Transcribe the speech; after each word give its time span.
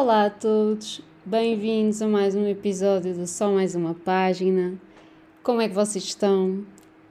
Olá 0.00 0.26
a 0.26 0.30
todos, 0.30 1.00
bem-vindos 1.26 2.00
a 2.00 2.06
mais 2.06 2.36
um 2.36 2.46
episódio 2.46 3.12
de 3.12 3.26
Só 3.26 3.50
Mais 3.50 3.74
Uma 3.74 3.94
Página. 3.94 4.80
Como 5.42 5.60
é 5.60 5.68
que 5.68 5.74
vocês 5.74 6.04
estão? 6.04 6.64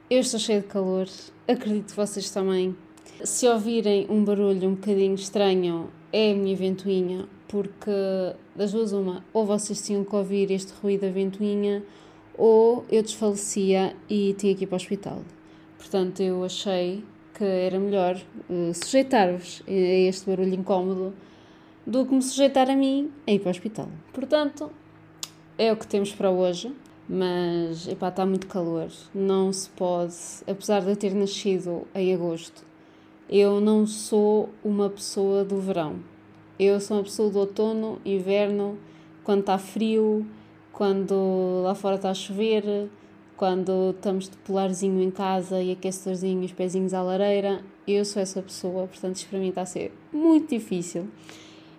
Eu 0.08 0.20
estou 0.20 0.40
cheia 0.40 0.62
de 0.62 0.68
calor, 0.68 1.06
acredito 1.46 1.90
que 1.90 1.94
vocês 1.94 2.30
também. 2.30 2.74
Se 3.22 3.46
ouvirem 3.46 4.06
um 4.08 4.24
barulho 4.24 4.70
um 4.70 4.74
bocadinho 4.74 5.14
estranho, 5.16 5.90
é 6.10 6.32
a 6.32 6.34
minha 6.34 6.56
ventoinha, 6.56 7.26
porque 7.46 7.90
das 8.56 8.72
duas 8.72 8.92
uma, 8.92 9.22
ou 9.34 9.44
vocês 9.44 9.84
tinham 9.86 10.02
que 10.02 10.16
ouvir 10.16 10.50
este 10.50 10.72
ruído 10.82 11.02
da 11.02 11.10
ventoinha, 11.10 11.84
ou 12.38 12.86
eu 12.90 13.02
desfalecia 13.02 13.94
e 14.08 14.32
tinha 14.32 14.54
que 14.54 14.64
ir 14.64 14.66
para 14.66 14.76
o 14.76 14.80
hospital. 14.80 15.22
Portanto, 15.76 16.22
eu 16.22 16.42
achei 16.42 17.04
que 17.34 17.44
era 17.44 17.78
melhor 17.78 18.18
uh, 18.48 18.72
sujeitar-vos 18.72 19.62
a 19.68 19.70
este 19.70 20.24
barulho 20.24 20.54
incómodo 20.54 21.12
do 21.88 22.04
que 22.04 22.14
me 22.14 22.20
sujeitar 22.20 22.68
a 22.68 22.76
mim 22.76 23.10
a 23.26 23.32
ir 23.32 23.38
para 23.38 23.48
o 23.48 23.50
hospital. 23.50 23.88
Portanto, 24.12 24.70
é 25.56 25.72
o 25.72 25.76
que 25.76 25.86
temos 25.86 26.14
para 26.14 26.30
hoje, 26.30 26.70
mas 27.08 27.88
epá, 27.88 28.08
está 28.08 28.26
muito 28.26 28.46
calor, 28.46 28.90
não 29.14 29.50
se 29.50 29.70
pode, 29.70 30.14
apesar 30.46 30.82
de 30.82 30.90
eu 30.90 30.96
ter 30.96 31.14
nascido 31.14 31.88
em 31.94 32.12
agosto, 32.12 32.62
eu 33.26 33.58
não 33.58 33.86
sou 33.86 34.50
uma 34.62 34.90
pessoa 34.90 35.42
do 35.42 35.58
verão. 35.58 35.96
Eu 36.58 36.78
sou 36.78 36.98
uma 36.98 37.04
pessoa 37.04 37.30
do 37.30 37.38
outono, 37.38 37.98
inverno, 38.04 38.78
quando 39.24 39.40
está 39.40 39.56
frio, 39.56 40.26
quando 40.70 41.62
lá 41.62 41.74
fora 41.74 41.96
está 41.96 42.10
a 42.10 42.14
chover, 42.14 42.90
quando 43.34 43.94
estamos 43.96 44.28
de 44.28 44.36
polarzinho 44.38 45.00
em 45.00 45.10
casa 45.10 45.62
e 45.62 45.72
aquecedorzinho 45.72 46.44
os 46.44 46.52
pezinhos 46.52 46.92
à 46.92 47.00
lareira. 47.00 47.62
Eu 47.86 48.04
sou 48.04 48.20
essa 48.20 48.42
pessoa, 48.42 48.86
portanto, 48.86 49.16
isto 49.16 49.30
para 49.30 49.38
mim 49.38 49.48
está 49.48 49.62
a 49.62 49.66
ser 49.66 49.90
muito 50.12 50.50
difícil. 50.50 51.08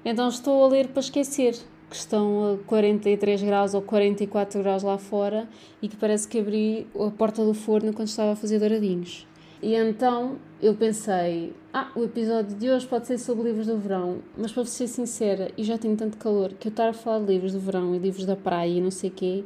Então 0.04 0.28
estou 0.28 0.64
a 0.64 0.68
ler 0.68 0.88
para 0.88 1.02
esquecer 1.02 1.56
que 1.90 1.96
estão 1.96 2.54
a 2.54 2.58
43 2.66 3.42
graus 3.42 3.74
ou 3.74 3.82
44 3.82 4.62
graus 4.62 4.84
lá 4.84 4.98
fora 4.98 5.50
e 5.82 5.88
que 5.88 5.98
parece 5.98 6.28
que 6.28 6.40
abri 6.40 6.88
a 6.96 7.10
porta 7.10 7.44
do 7.44 7.54
forno 7.54 7.92
quando 7.94 8.08
estava 8.08 8.34
a 8.34 8.36
fazer 8.36 8.60
douradinhos. 8.60 9.28
E 9.62 9.76
então 9.76 10.38
eu 10.62 10.74
pensei, 10.74 11.54
ah, 11.74 11.92
o 11.96 12.04
episódio 12.04 12.56
de 12.56 12.70
hoje 12.70 12.88
pode 12.88 13.08
ser 13.08 13.18
sobre 13.18 13.50
livros 13.50 13.68
do 13.68 13.78
verão, 13.78 14.20
mas 14.38 14.52
para 14.54 14.64
ser 14.66 14.88
sincera, 14.88 15.52
e 15.58 15.64
já 15.64 15.78
tenho 15.78 15.98
tanto 15.98 16.18
calor 16.18 16.54
que 16.54 16.68
eu 16.68 16.70
estar 16.70 16.90
a 16.90 16.94
falar 16.94 17.20
de 17.20 17.34
livros 17.34 17.54
do 17.54 17.60
verão 17.60 17.94
e 17.94 17.98
livros 17.98 18.26
da 18.26 18.38
praia 18.38 18.70
e 18.70 18.80
não 18.82 18.92
sei 18.92 19.10
o 19.10 19.14
quê, 19.14 19.44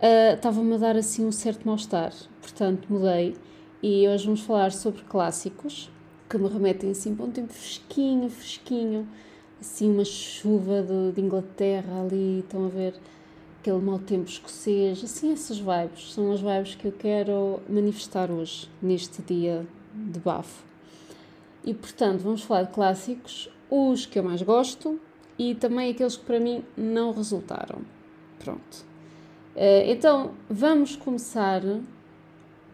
uh, 0.00 0.34
estava-me 0.34 0.74
a 0.74 0.78
dar 0.78 0.96
assim 0.96 1.24
um 1.24 1.32
certo 1.32 1.66
mal-estar. 1.66 2.12
Portanto, 2.40 2.86
mudei 2.88 3.34
e 3.82 4.06
hoje 4.06 4.26
vamos 4.26 4.42
falar 4.42 4.70
sobre 4.70 5.02
clássicos 5.02 5.90
que 6.30 6.38
me 6.38 6.48
remetem 6.48 6.90
assim 6.90 7.14
para 7.14 7.26
um 7.26 7.30
tempo 7.30 7.52
fresquinho, 7.52 8.30
fresquinho 8.30 9.08
assim 9.62 9.92
uma 9.92 10.04
chuva 10.04 10.82
de, 10.82 11.12
de 11.12 11.20
Inglaterra 11.20 12.02
ali, 12.02 12.40
estão 12.40 12.66
a 12.66 12.68
ver 12.68 12.94
aquele 13.60 13.78
mau 13.78 13.98
tempo 13.98 14.28
escocês, 14.28 15.02
assim 15.04 15.32
essas 15.32 15.58
vibes, 15.58 16.12
são 16.12 16.32
as 16.32 16.40
vibes 16.40 16.74
que 16.74 16.88
eu 16.88 16.92
quero 16.92 17.60
manifestar 17.68 18.28
hoje, 18.28 18.68
neste 18.82 19.22
dia 19.22 19.64
de 19.94 20.18
bafo. 20.18 20.64
E 21.64 21.72
portanto, 21.72 22.22
vamos 22.22 22.42
falar 22.42 22.64
de 22.64 22.72
clássicos, 22.72 23.48
os 23.70 24.04
que 24.04 24.18
eu 24.18 24.24
mais 24.24 24.42
gosto 24.42 25.00
e 25.38 25.54
também 25.54 25.92
aqueles 25.92 26.16
que 26.16 26.24
para 26.24 26.40
mim 26.40 26.64
não 26.76 27.12
resultaram. 27.12 27.82
Pronto. 28.40 28.84
Eh, 29.54 29.92
então, 29.92 30.32
vamos 30.50 30.96
começar 30.96 31.62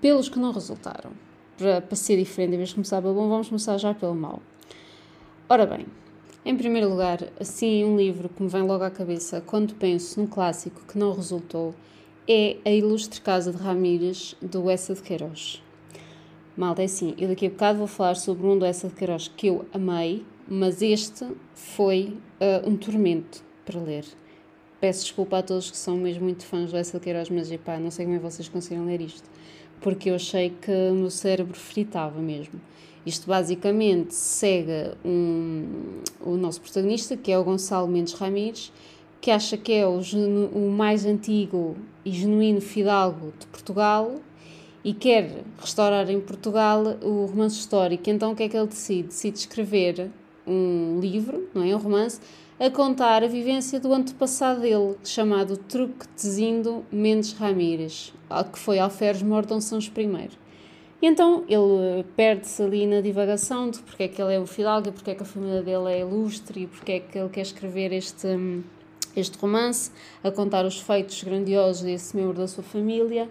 pelos 0.01 0.31
que 0.31 0.39
não 0.39 0.53
resultaram. 0.53 1.11
Para, 1.59 1.83
para 1.83 1.97
ser 1.97 2.17
diferente, 2.17 2.55
em 2.55 2.57
vez 2.57 2.71
de 2.71 2.77
começar 2.77 3.03
pelo 3.03 3.13
bom, 3.13 3.29
vamos 3.29 3.49
começar 3.49 3.77
já 3.77 3.93
pelo 3.93 4.15
mau. 4.15 4.41
Ora 5.51 5.67
bem, 5.67 5.87
em 6.49 6.57
primeiro 6.57 6.89
lugar, 6.89 7.19
assim, 7.39 7.85
um 7.85 7.95
livro 7.95 8.31
que 8.31 8.43
me 8.43 8.49
vem 8.49 8.63
logo 8.63 8.83
à 8.83 8.91
cabeça 8.91 9.43
quando 9.45 9.75
penso 9.75 10.19
num 10.19 10.27
clássico 10.27 10.81
que 10.89 10.97
não 10.97 11.13
resultou 11.13 11.75
é 12.27 12.57
A 12.65 12.71
Ilustre 12.71 13.21
Casa 13.21 13.53
de 13.53 13.59
Ramírez, 13.59 14.35
do 14.41 14.71
Essa 14.71 14.95
de 14.95 15.03
Queiroz. 15.03 15.63
Malta, 16.57 16.81
é 16.81 16.87
assim, 16.87 17.15
eu 17.19 17.29
daqui 17.29 17.45
a 17.45 17.51
bocado 17.51 17.79
vou 17.81 17.87
falar 17.87 18.15
sobre 18.15 18.47
um 18.47 18.59
do 18.59 18.65
Essa 18.65 18.89
de 18.89 18.95
Queiroz 18.95 19.29
que 19.29 19.49
eu 19.49 19.67
amei, 19.75 20.25
mas 20.49 20.81
este 20.81 21.27
foi 21.53 22.17
uh, 22.41 22.67
um 22.67 22.79
tormento 22.79 23.45
para 23.67 23.79
ler. 23.79 24.07
Peço 24.81 25.03
desculpa 25.03 25.41
a 25.41 25.43
todos 25.43 25.71
que 25.71 25.77
são 25.77 25.99
mesmo 25.99 26.25
muito 26.25 26.47
fãs 26.47 26.71
do 26.71 26.79
Essa 26.79 26.99
de 26.99 27.05
Queiroz, 27.05 27.29
mas 27.29 27.53
epá, 27.53 27.79
não 27.79 27.91
sei 27.91 28.07
como 28.07 28.17
é 28.17 28.21
que 28.21 28.25
vocês 28.25 28.49
conseguiram 28.49 28.87
ler 28.87 29.03
isto, 29.03 29.29
porque 29.83 30.09
eu 30.09 30.15
achei 30.15 30.49
que 30.49 30.73
o 30.73 30.95
meu 30.95 31.11
cérebro 31.11 31.59
fritava 31.59 32.19
mesmo. 32.23 32.59
Isto 33.09 33.27
basicamente 33.27 34.15
segue 34.15 34.93
um, 35.03 36.03
o 36.21 36.37
nosso 36.37 36.61
protagonista, 36.61 37.17
que 37.17 37.33
é 37.33 37.39
o 37.39 37.43
Gonçalo 37.43 37.89
Mendes 37.89 38.13
Ramires, 38.13 38.71
que 39.19 39.31
acha 39.31 39.57
que 39.57 39.73
é 39.73 39.87
o, 39.87 39.99
o 40.53 40.71
mais 40.71 41.07
antigo 41.07 41.75
e 42.05 42.11
genuíno 42.11 42.61
fidalgo 42.61 43.33
de 43.39 43.47
Portugal 43.47 44.17
e 44.85 44.93
quer 44.93 45.43
restaurar 45.59 46.11
em 46.11 46.21
Portugal 46.21 46.85
o 47.03 47.25
romance 47.25 47.59
histórico. 47.59 48.11
Então 48.11 48.33
o 48.33 48.37
que 48.37 48.43
é 48.43 48.49
que 48.51 48.57
ele 48.59 48.67
decide? 48.67 49.09
Decide 49.09 49.39
escrever 49.39 50.11
um 50.47 51.01
livro, 51.01 51.49
não 51.55 51.63
é? 51.63 51.75
Um 51.75 51.79
romance, 51.79 52.21
a 52.61 52.69
contar 52.69 53.25
a 53.25 53.27
vivência 53.27 53.81
do 53.81 53.91
antepassado 53.95 54.61
dele, 54.61 54.97
chamado 55.03 55.57
Truque 55.57 56.07
Tezindo 56.09 56.85
Mendes 56.93 57.33
Ramírez, 57.33 58.13
que 58.53 58.59
foi 58.59 58.79
Alferes 58.79 59.23
Mordonções 59.23 59.87
I. 59.87 60.48
E 61.01 61.07
então 61.07 61.45
ele 61.49 62.05
perde-se 62.17 62.61
ali 62.61 62.87
na 62.87 63.01
divagação 63.01 63.71
de 63.71 63.79
porque 63.81 64.03
é 64.03 64.09
que 64.09 64.21
ele 64.21 64.35
é 64.35 64.41
um 64.41 64.47
fidalgo, 64.47 64.91
porque 64.91 65.13
é 65.13 65.15
que 65.15 65.23
a 65.23 65.27
família 65.27 65.63
dele 65.63 65.93
é 65.93 66.01
ilustre 66.01 66.63
e 66.63 66.67
porque 66.67 66.93
é 66.93 67.01
que 67.01 67.17
ele 67.17 67.29
quer 67.29 67.43
escrever 67.43 67.93
este, 67.93 68.27
este 69.15 69.39
romance, 69.39 69.93
a 70.25 70.31
contar 70.31 70.65
os 70.65 70.81
feitos 70.81 71.23
grandiosos 71.23 71.83
desse 71.83 72.17
membro 72.17 72.39
da 72.39 72.49
sua 72.49 72.65
família. 72.65 73.29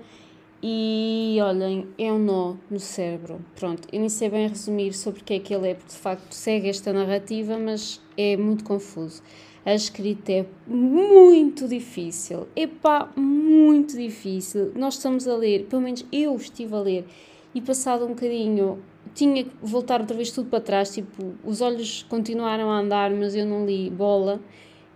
E 0.63 1.37
olhem, 1.41 1.87
é 1.99 2.11
um 2.11 2.17
nó 2.17 2.55
no 2.69 2.79
cérebro. 2.79 3.39
Pronto, 3.55 3.87
eu 3.91 3.99
nem 3.99 4.09
sei 4.09 4.29
bem 4.29 4.47
resumir 4.47 4.93
sobre 4.93 5.21
o 5.21 5.23
que 5.23 5.33
é 5.33 5.39
que 5.39 5.53
ele 5.53 5.69
é, 5.69 5.75
porque 5.75 5.91
de 5.91 5.99
facto 5.99 6.31
segue 6.31 6.69
esta 6.69 6.91
narrativa, 6.91 7.59
mas 7.59 8.01
é 8.17 8.35
muito 8.37 8.63
confuso. 8.63 9.21
A 9.63 9.75
escrita 9.75 10.31
é 10.31 10.45
muito 10.65 11.67
difícil, 11.67 12.47
epá, 12.55 13.11
muito 13.15 13.97
difícil. 13.97 14.71
Nós 14.75 14.95
estamos 14.95 15.27
a 15.27 15.35
ler, 15.35 15.65
pelo 15.65 15.81
menos 15.81 16.05
eu 16.11 16.35
estive 16.37 16.73
a 16.73 16.79
ler 16.79 17.05
e 17.53 17.61
passado 17.61 18.05
um 18.05 18.09
bocadinho 18.09 18.81
tinha 19.13 19.43
que 19.43 19.51
voltar 19.61 19.99
outra 20.01 20.15
vez 20.15 20.31
tudo 20.31 20.49
para 20.49 20.61
trás, 20.61 20.93
tipo, 20.93 21.33
os 21.43 21.61
olhos 21.61 22.03
continuaram 22.03 22.69
a 22.69 22.79
andar, 22.79 23.11
mas 23.11 23.35
eu 23.35 23.45
não 23.45 23.65
li 23.65 23.89
bola. 23.89 24.39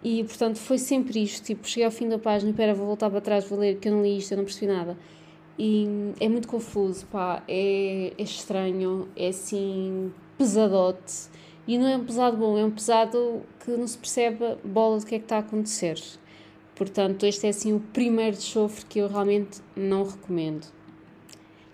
E 0.03 0.23
portanto 0.23 0.57
foi 0.57 0.77
sempre 0.77 1.21
isto, 1.21 1.43
tipo, 1.45 1.67
cheguei 1.67 1.85
ao 1.85 1.91
fim 1.91 2.09
da 2.09 2.17
página, 2.17 2.51
espera, 2.51 2.73
vou 2.73 2.87
voltar 2.87 3.09
para 3.09 3.21
trás, 3.21 3.45
vou 3.45 3.59
ler, 3.59 3.77
que 3.77 3.87
eu 3.87 3.93
não 3.93 4.01
li 4.03 4.17
isto, 4.17 4.31
eu 4.31 4.37
não 4.37 4.45
percebi 4.45 4.71
nada. 4.71 4.97
E 5.57 5.87
é 6.19 6.27
muito 6.27 6.47
confuso, 6.47 7.05
pá, 7.07 7.43
é, 7.47 8.13
é 8.17 8.23
estranho, 8.23 9.07
é 9.15 9.27
assim, 9.27 10.11
pesadote. 10.37 11.29
E 11.67 11.77
não 11.77 11.87
é 11.87 11.95
um 11.95 12.03
pesado 12.03 12.37
bom, 12.37 12.57
é 12.57 12.65
um 12.65 12.71
pesado 12.71 13.43
que 13.63 13.71
não 13.71 13.85
se 13.85 13.97
percebe 13.97 14.57
bola 14.63 14.99
do 14.99 15.05
que 15.05 15.15
é 15.15 15.19
que 15.19 15.25
está 15.25 15.37
a 15.37 15.39
acontecer. 15.39 16.01
Portanto, 16.75 17.25
este 17.27 17.45
é 17.45 17.49
assim 17.49 17.73
o 17.73 17.79
primeiro 17.79 18.35
de 18.35 18.43
chofre 18.43 18.85
que 18.85 18.99
eu 18.99 19.07
realmente 19.07 19.61
não 19.75 20.03
recomendo. 20.03 20.65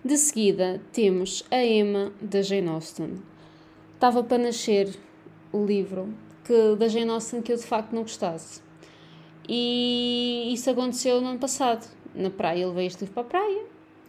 De 0.08 0.16
seguida 0.16 0.80
temos 0.90 1.44
a 1.50 1.62
Emma 1.62 2.10
da 2.18 2.40
Jane 2.40 2.70
Austen. 2.70 3.18
Estava 3.92 4.24
para 4.24 4.38
nascer 4.38 4.88
o 5.52 5.62
livro 5.62 6.08
que, 6.44 6.76
da 6.76 6.88
Jane 6.88 7.10
Austen 7.10 7.42
que 7.42 7.52
eu 7.52 7.58
de 7.58 7.64
facto 7.64 7.92
não 7.92 8.00
gostasse. 8.00 8.62
E 9.46 10.50
isso 10.50 10.70
aconteceu 10.70 11.20
no 11.20 11.28
ano 11.28 11.38
passado. 11.38 11.86
Na 12.14 12.30
praia, 12.30 12.62
eu 12.62 12.70
levei 12.70 12.86
este 12.86 13.00
livro 13.00 13.12
para 13.12 13.22
a 13.22 13.26
praia. 13.26 13.64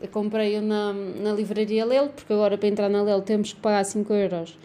Comprei-o 0.10 0.62
na, 0.62 0.94
na 0.94 1.34
livraria 1.34 1.84
Lelo, 1.84 2.12
porque 2.12 2.32
agora 2.32 2.58
para 2.58 2.70
entrar 2.70 2.88
na 2.88 3.04
Lelo 3.04 3.22
temos 3.22 3.52
que 3.52 3.60
pagar 3.60 3.84
5 3.84 4.14
euros. 4.14 4.58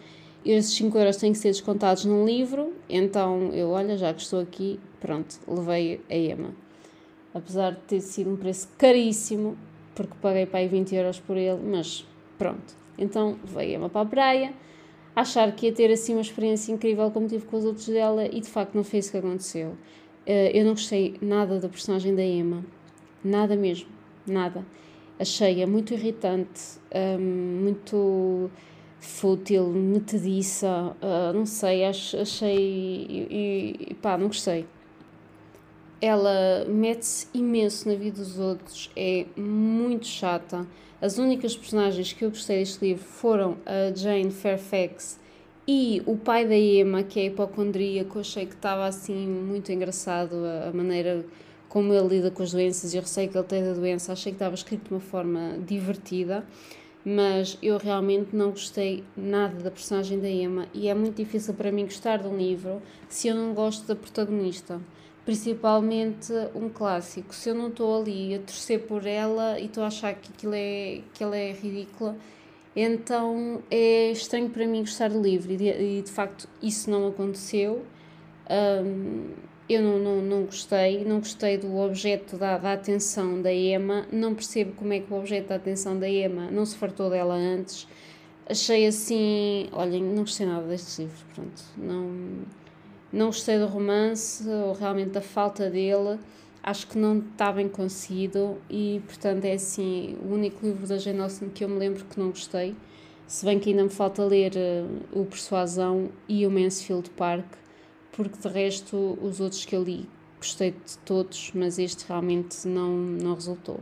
E 0.45 0.51
esses 0.51 0.73
5 0.75 0.97
euros 0.97 1.17
têm 1.17 1.33
que 1.33 1.37
ser 1.37 1.49
descontados 1.49 2.05
num 2.05 2.25
livro. 2.25 2.71
Então 2.87 3.49
eu, 3.51 3.71
olha, 3.71 3.97
já 3.97 4.13
que 4.13 4.21
estou 4.21 4.39
aqui, 4.39 4.79
pronto, 5.01 5.35
levei 5.45 5.99
a 6.09 6.15
Emma. 6.15 6.55
Apesar 7.33 7.71
de 7.71 7.81
ter 7.81 7.99
sido 7.99 8.29
um 8.29 8.37
preço 8.37 8.69
caríssimo, 8.77 9.57
porque 9.95 10.13
paguei 10.21 10.45
para 10.45 10.59
aí 10.59 10.67
20 10.67 10.93
euros 10.93 11.19
por 11.19 11.37
ele, 11.37 11.59
mas 11.63 12.05
pronto. 12.37 12.75
Então 12.97 13.37
veio-me 13.43 13.89
para 13.89 14.01
a 14.01 14.05
praia, 14.05 14.53
achar 15.15 15.51
que 15.53 15.67
ia 15.67 15.73
ter 15.73 15.91
assim 15.91 16.13
uma 16.13 16.21
experiência 16.21 16.71
incrível 16.71 17.09
como 17.09 17.27
tive 17.27 17.45
com 17.45 17.57
os 17.57 17.65
outros 17.65 17.87
dela 17.87 18.25
e 18.25 18.39
de 18.41 18.47
facto 18.47 18.75
não 18.75 18.83
foi 18.83 18.99
isso 18.99 19.11
que 19.11 19.17
aconteceu. 19.17 19.75
Eh, 20.25 20.51
eu 20.59 20.65
não 20.65 20.71
gostei 20.71 21.15
nada 21.21 21.59
da 21.59 21.69
personagem 21.69 22.15
da 22.15 22.23
Emma, 22.23 22.63
nada 23.23 23.55
mesmo, 23.55 23.89
nada. 24.27 24.65
Achei-a 25.19 25.65
muito 25.65 25.93
irritante, 25.93 26.79
ehm, 26.91 27.19
muito 27.63 28.51
fútil, 28.99 29.67
metediça, 29.69 30.95
uh, 31.01 31.33
não 31.33 31.45
sei, 31.45 31.85
achei 31.85 32.57
e, 33.09 33.91
e 33.91 33.93
pá, 33.95 34.17
não 34.17 34.27
gostei 34.27 34.65
ela 36.01 36.65
mete-se 36.67 37.27
imenso 37.33 37.87
na 37.87 37.95
vida 37.95 38.17
dos 38.17 38.39
outros, 38.39 38.89
é 38.95 39.25
muito 39.35 40.05
chata. 40.05 40.65
As 41.01 41.17
únicas 41.17 41.55
personagens 41.55 42.13
que 42.13 42.23
eu 42.23 42.29
gostei 42.29 42.59
deste 42.59 42.83
livro 42.85 43.03
foram 43.03 43.57
a 43.65 43.93
Jane 43.95 44.31
Fairfax 44.31 45.19
E 45.67 46.01
o 46.05 46.15
pai 46.15 46.47
da 46.47 46.55
Emma, 46.55 47.03
que 47.03 47.19
é 47.19 47.25
hipocondríaco, 47.25 48.19
achei 48.19 48.45
que 48.45 48.55
estava 48.55 48.85
assim 48.85 49.27
muito 49.27 49.71
engraçado 49.71 50.35
a, 50.35 50.69
a 50.69 50.73
maneira 50.73 51.25
como 51.67 51.93
ele 51.93 52.07
lida 52.07 52.31
com 52.31 52.41
as 52.41 52.51
doenças 52.51 52.93
e 52.93 52.97
eu 52.97 53.03
sei 53.03 53.27
que 53.27 53.37
ele 53.37 53.45
tem 53.45 53.61
da 53.63 53.73
doença, 53.73 54.13
achei 54.13 54.31
que 54.31 54.37
estava 54.37 54.55
escrito 54.55 54.87
de 54.87 54.91
uma 54.93 54.99
forma 55.01 55.57
divertida, 55.67 56.45
mas 57.03 57.57
eu 57.61 57.77
realmente 57.77 58.35
não 58.35 58.51
gostei 58.51 59.03
nada 59.15 59.61
da 59.61 59.69
personagem 59.69 60.19
da 60.19 60.29
Emma 60.29 60.67
e 60.73 60.87
é 60.87 60.93
muito 60.93 61.17
difícil 61.17 61.53
para 61.53 61.71
mim 61.71 61.83
gostar 61.83 62.17
de 62.17 62.27
um 62.27 62.37
livro 62.37 62.81
se 63.09 63.27
eu 63.27 63.35
não 63.35 63.53
gosto 63.53 63.85
da 63.85 63.95
protagonista. 63.95 64.79
Principalmente 65.25 66.31
um 66.53 66.69
clássico. 66.69 67.33
Se 67.33 67.49
eu 67.49 67.55
não 67.55 67.69
estou 67.69 67.99
ali 67.99 68.35
a 68.35 68.39
torcer 68.39 68.81
por 68.81 69.05
ela 69.05 69.59
e 69.59 69.65
estou 69.65 69.83
a 69.83 69.87
achar 69.87 70.13
que, 70.13 70.31
aquilo 70.31 70.53
é, 70.53 71.01
que 71.13 71.23
ela 71.23 71.35
é 71.35 71.51
ridícula, 71.51 72.15
então 72.75 73.63
é 73.71 74.11
estranho 74.11 74.49
para 74.49 74.67
mim 74.67 74.81
gostar 74.81 75.09
do 75.09 75.21
livro 75.21 75.51
e 75.51 75.57
de, 75.57 75.65
e 75.65 76.01
de 76.01 76.11
facto 76.11 76.47
isso 76.61 76.91
não 76.91 77.07
aconteceu. 77.07 77.83
Um, 78.49 79.29
eu 79.67 79.81
não, 79.81 79.97
não, 79.97 80.21
não 80.21 80.43
gostei, 80.43 81.03
não 81.03 81.17
gostei 81.19 81.57
do 81.57 81.75
objeto 81.77 82.37
da, 82.37 82.57
da 82.57 82.73
atenção 82.73 83.41
da 83.41 83.51
Emma, 83.51 84.05
não 84.11 84.35
percebo 84.35 84.73
como 84.73 84.93
é 84.93 84.99
que 84.99 85.11
o 85.11 85.17
objeto 85.17 85.49
da 85.49 85.55
atenção 85.55 85.97
da 85.97 86.07
Emma 86.07 86.51
não 86.51 86.65
se 86.65 86.75
fartou 86.75 87.09
dela 87.09 87.33
antes. 87.33 87.87
Achei 88.47 88.85
assim, 88.85 89.67
olhem, 89.71 90.03
não 90.03 90.21
gostei 90.21 90.45
nada 90.45 90.67
deste 90.67 91.01
livro, 91.01 91.17
pronto, 91.33 91.63
não, 91.75 92.43
não 93.15 93.27
gostei 93.27 93.57
do 93.57 93.65
romance 93.65 94.47
ou 94.47 94.73
realmente 94.73 95.11
da 95.11 95.21
falta 95.21 95.69
dele, 95.69 96.19
acho 96.61 96.87
que 96.87 96.97
não 96.97 97.19
está 97.19 97.51
bem 97.51 97.69
conseguido 97.69 98.57
e, 98.69 99.01
portanto, 99.05 99.45
é 99.45 99.53
assim, 99.53 100.17
o 100.21 100.33
único 100.33 100.65
livro 100.65 100.85
da 100.85 100.97
Jane 100.97 101.21
Austen 101.21 101.49
que 101.49 101.63
eu 101.63 101.69
me 101.69 101.79
lembro 101.79 102.03
que 102.05 102.19
não 102.19 102.29
gostei, 102.29 102.75
se 103.25 103.45
bem 103.45 103.57
que 103.57 103.69
ainda 103.69 103.83
me 103.83 103.89
falta 103.89 104.23
ler 104.23 104.51
uh, 104.55 105.19
o 105.19 105.25
Persuasão 105.25 106.09
e 106.27 106.45
o 106.45 106.51
Mansfield 106.51 107.09
Park, 107.11 107.45
porque 108.11 108.37
de 108.37 108.47
resto 108.53 109.17
os 109.21 109.39
outros 109.39 109.65
que 109.65 109.75
eu 109.75 109.83
li 109.83 110.07
gostei 110.37 110.71
de 110.71 110.97
todos, 110.99 111.51
mas 111.55 111.79
este 111.79 112.05
realmente 112.07 112.67
não, 112.67 112.91
não 112.91 113.33
resultou. 113.33 113.79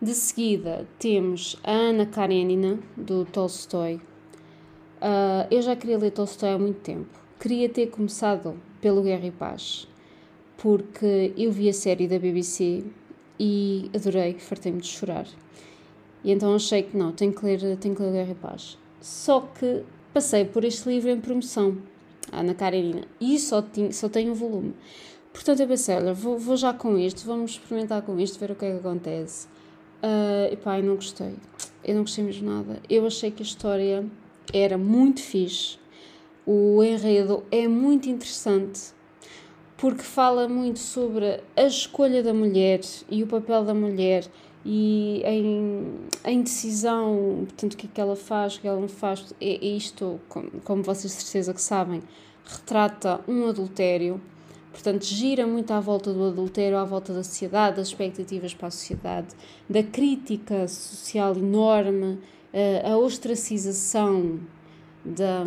De 0.00 0.14
seguida 0.14 0.86
temos 0.98 1.58
a 1.62 1.72
Ana 1.72 2.06
Karenina, 2.06 2.78
do 2.96 3.26
Tolstói. 3.26 3.96
Uh, 4.96 5.46
eu 5.50 5.60
já 5.60 5.76
queria 5.76 5.98
ler 5.98 6.10
Tolstói 6.10 6.54
há 6.54 6.58
muito 6.58 6.80
tempo. 6.80 7.19
Queria 7.40 7.70
ter 7.70 7.86
começado 7.86 8.54
pelo 8.82 9.00
Guerra 9.02 9.26
e 9.26 9.30
Paz, 9.30 9.88
porque 10.58 11.32
eu 11.38 11.50
vi 11.50 11.70
a 11.70 11.72
série 11.72 12.06
da 12.06 12.18
BBC 12.18 12.84
e 13.38 13.90
adorei, 13.94 14.34
fartei-me 14.38 14.78
de 14.78 14.88
chorar. 14.88 15.26
E 16.22 16.32
então 16.32 16.54
achei 16.54 16.82
que 16.82 16.94
não, 16.94 17.12
tenho 17.12 17.32
que 17.32 17.42
ler, 17.42 17.78
tenho 17.78 17.96
que 17.96 18.02
ler 18.02 18.12
Guerra 18.12 18.32
e 18.32 18.34
Paz. 18.34 18.76
Só 19.00 19.40
que 19.40 19.82
passei 20.12 20.44
por 20.44 20.64
este 20.64 20.86
livro 20.86 21.08
em 21.08 21.18
promoção 21.18 21.78
Ana 22.30 22.52
Karenina, 22.52 23.04
e 23.18 23.38
só, 23.38 23.62
tinha, 23.62 23.90
só 23.90 24.06
tem 24.10 24.28
um 24.28 24.34
volume. 24.34 24.74
Portanto, 25.32 25.60
eu 25.60 25.66
pensei, 25.66 25.96
olha, 25.96 26.12
vou, 26.12 26.38
vou 26.38 26.58
já 26.58 26.74
com 26.74 26.98
isto, 26.98 27.24
vamos 27.24 27.52
experimentar 27.52 28.02
com 28.02 28.20
isto, 28.20 28.38
ver 28.38 28.50
o 28.50 28.54
que 28.54 28.66
é 28.66 28.72
que 28.72 28.86
acontece. 28.86 29.46
Uh, 30.02 30.52
e 30.52 30.56
pá, 30.58 30.78
eu 30.78 30.84
não 30.84 30.96
gostei. 30.96 31.32
Eu 31.82 31.94
não 31.94 32.02
gostei 32.02 32.22
mesmo 32.22 32.50
nada. 32.50 32.82
Eu 32.86 33.06
achei 33.06 33.30
que 33.30 33.42
a 33.42 33.46
história 33.46 34.04
era 34.52 34.76
muito 34.76 35.22
fixe. 35.22 35.80
O 36.52 36.82
enredo 36.82 37.44
é 37.48 37.68
muito 37.68 38.08
interessante 38.08 38.90
porque 39.76 40.02
fala 40.02 40.48
muito 40.48 40.80
sobre 40.80 41.40
a 41.56 41.62
escolha 41.62 42.24
da 42.24 42.34
mulher 42.34 42.80
e 43.08 43.22
o 43.22 43.26
papel 43.28 43.64
da 43.64 43.72
mulher 43.72 44.28
e 44.66 45.22
a 46.24 46.28
indecisão, 46.32 47.44
portanto, 47.44 47.74
o 47.74 47.76
que 47.76 47.86
é 47.86 47.90
que 47.94 48.00
ela 48.00 48.16
faz, 48.16 48.56
o 48.56 48.60
que 48.62 48.66
ela 48.66 48.80
não 48.80 48.88
faz, 48.88 49.32
é, 49.40 49.64
é 49.64 49.64
isto, 49.64 50.20
como, 50.28 50.50
como 50.64 50.82
vocês 50.82 51.16
de 51.16 51.22
certeza 51.22 51.54
que 51.54 51.62
sabem, 51.62 52.02
retrata 52.44 53.20
um 53.28 53.46
adultério, 53.46 54.20
portanto, 54.72 55.04
gira 55.04 55.46
muito 55.46 55.72
à 55.72 55.78
volta 55.78 56.12
do 56.12 56.24
adultério, 56.24 56.78
à 56.78 56.84
volta 56.84 57.14
da 57.14 57.22
sociedade, 57.22 57.76
das 57.76 57.86
expectativas 57.86 58.54
para 58.54 58.66
a 58.66 58.70
sociedade, 58.72 59.28
da 59.68 59.84
crítica 59.84 60.66
social 60.66 61.36
enorme, 61.36 62.18
eh, 62.52 62.82
a 62.84 62.96
ostracização 62.98 64.40
da, 65.04 65.44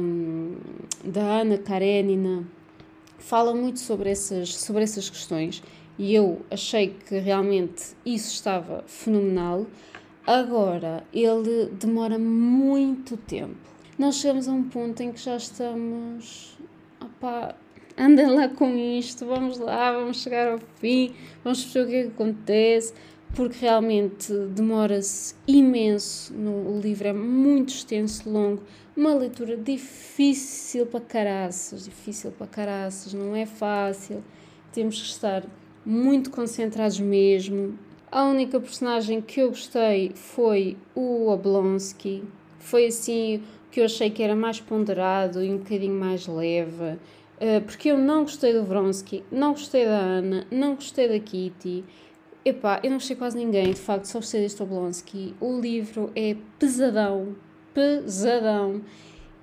da 1.03 1.41
Ana 1.41 1.57
Karenina, 1.57 2.45
fala 3.17 3.53
muito 3.53 3.79
sobre 3.79 4.09
essas, 4.09 4.55
sobre 4.55 4.83
essas 4.83 5.09
questões 5.09 5.63
e 5.97 6.13
eu 6.13 6.41
achei 6.49 6.95
que 7.07 7.19
realmente 7.19 7.95
isso 8.05 8.33
estava 8.33 8.83
fenomenal. 8.87 9.67
Agora, 10.25 11.03
ele 11.13 11.67
demora 11.73 12.17
muito 12.17 13.17
tempo. 13.17 13.55
Nós 13.97 14.15
chegamos 14.15 14.47
a 14.47 14.51
um 14.51 14.63
ponto 14.63 15.01
em 15.03 15.11
que 15.11 15.19
já 15.19 15.35
estamos. 15.35 16.57
Opá, 16.99 17.55
andem 17.97 18.27
lá 18.27 18.49
com 18.49 18.75
isto, 18.75 19.25
vamos 19.25 19.59
lá, 19.59 19.91
vamos 19.91 20.21
chegar 20.21 20.53
ao 20.53 20.59
fim, 20.79 21.13
vamos 21.43 21.63
perceber 21.63 21.85
o 21.85 21.89
que 21.89 21.95
é 21.95 22.01
que 22.03 22.07
acontece, 22.09 22.93
porque 23.33 23.57
realmente 23.61 24.31
demora-se 24.49 25.35
imenso. 25.47 26.33
No, 26.33 26.77
o 26.77 26.79
livro 26.79 27.07
é 27.07 27.13
muito 27.13 27.69
extenso, 27.69 28.29
longo, 28.29 28.61
uma 28.95 29.13
leitura 29.13 29.57
difícil 29.57 30.85
para 30.85 31.01
caraças, 31.01 31.85
difícil 31.85 32.31
para 32.31 32.47
caraças, 32.47 33.13
não 33.13 33.35
é 33.35 33.45
fácil. 33.45 34.23
Temos 34.71 35.01
que 35.01 35.07
estar 35.07 35.43
muito 35.85 36.29
concentrados 36.31 36.99
mesmo. 36.99 37.77
A 38.11 38.25
única 38.25 38.59
personagem 38.59 39.21
que 39.21 39.41
eu 39.41 39.49
gostei 39.49 40.11
foi 40.13 40.77
o 40.95 41.29
Oblonsky. 41.29 42.23
Foi 42.59 42.85
assim 42.85 43.41
que 43.71 43.79
eu 43.79 43.85
achei 43.85 44.11
que 44.11 44.21
era 44.21 44.35
mais 44.35 44.61
ponderado 44.61 45.43
e 45.43 45.51
um 45.51 45.57
bocadinho 45.57 45.95
mais 45.95 46.27
leve. 46.27 46.99
Eh, 47.39 47.59
porque 47.59 47.89
eu 47.89 47.97
não 47.97 48.21
gostei 48.21 48.53
do 48.53 48.63
Vronsky, 48.63 49.23
não 49.31 49.51
gostei 49.51 49.85
da 49.85 49.97
Ana, 49.97 50.47
não 50.51 50.75
gostei 50.75 51.07
da 51.09 51.19
Kitty. 51.19 51.83
Epá, 52.45 52.81
eu 52.83 52.89
não 52.89 52.97
gostei 52.97 53.15
quase 53.15 53.37
ninguém, 53.37 53.71
de 53.71 53.79
facto, 53.79 54.05
só 54.05 54.19
gostei 54.19 54.41
deste 54.41 54.61
Oblonsky. 54.61 55.33
O 55.39 55.59
livro 55.59 56.11
é 56.15 56.35
pesadão, 56.59 57.35
pesadão. 57.73 58.81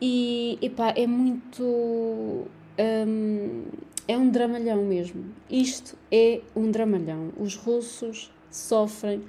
E, 0.01 0.59
epá, 0.61 0.93
é 0.97 1.07
muito... 1.07 2.47
Um, 2.79 3.65
é 4.07 4.19
um 4.19 4.29
dramalhão 4.29 4.85
mesmo. 4.85 5.25
Isto 5.49 5.97
é 6.11 6.41
um 6.55 6.71
dramalhão. 6.71 7.33
Os 7.39 7.55
russos 7.55 8.31
sofrem 8.51 9.23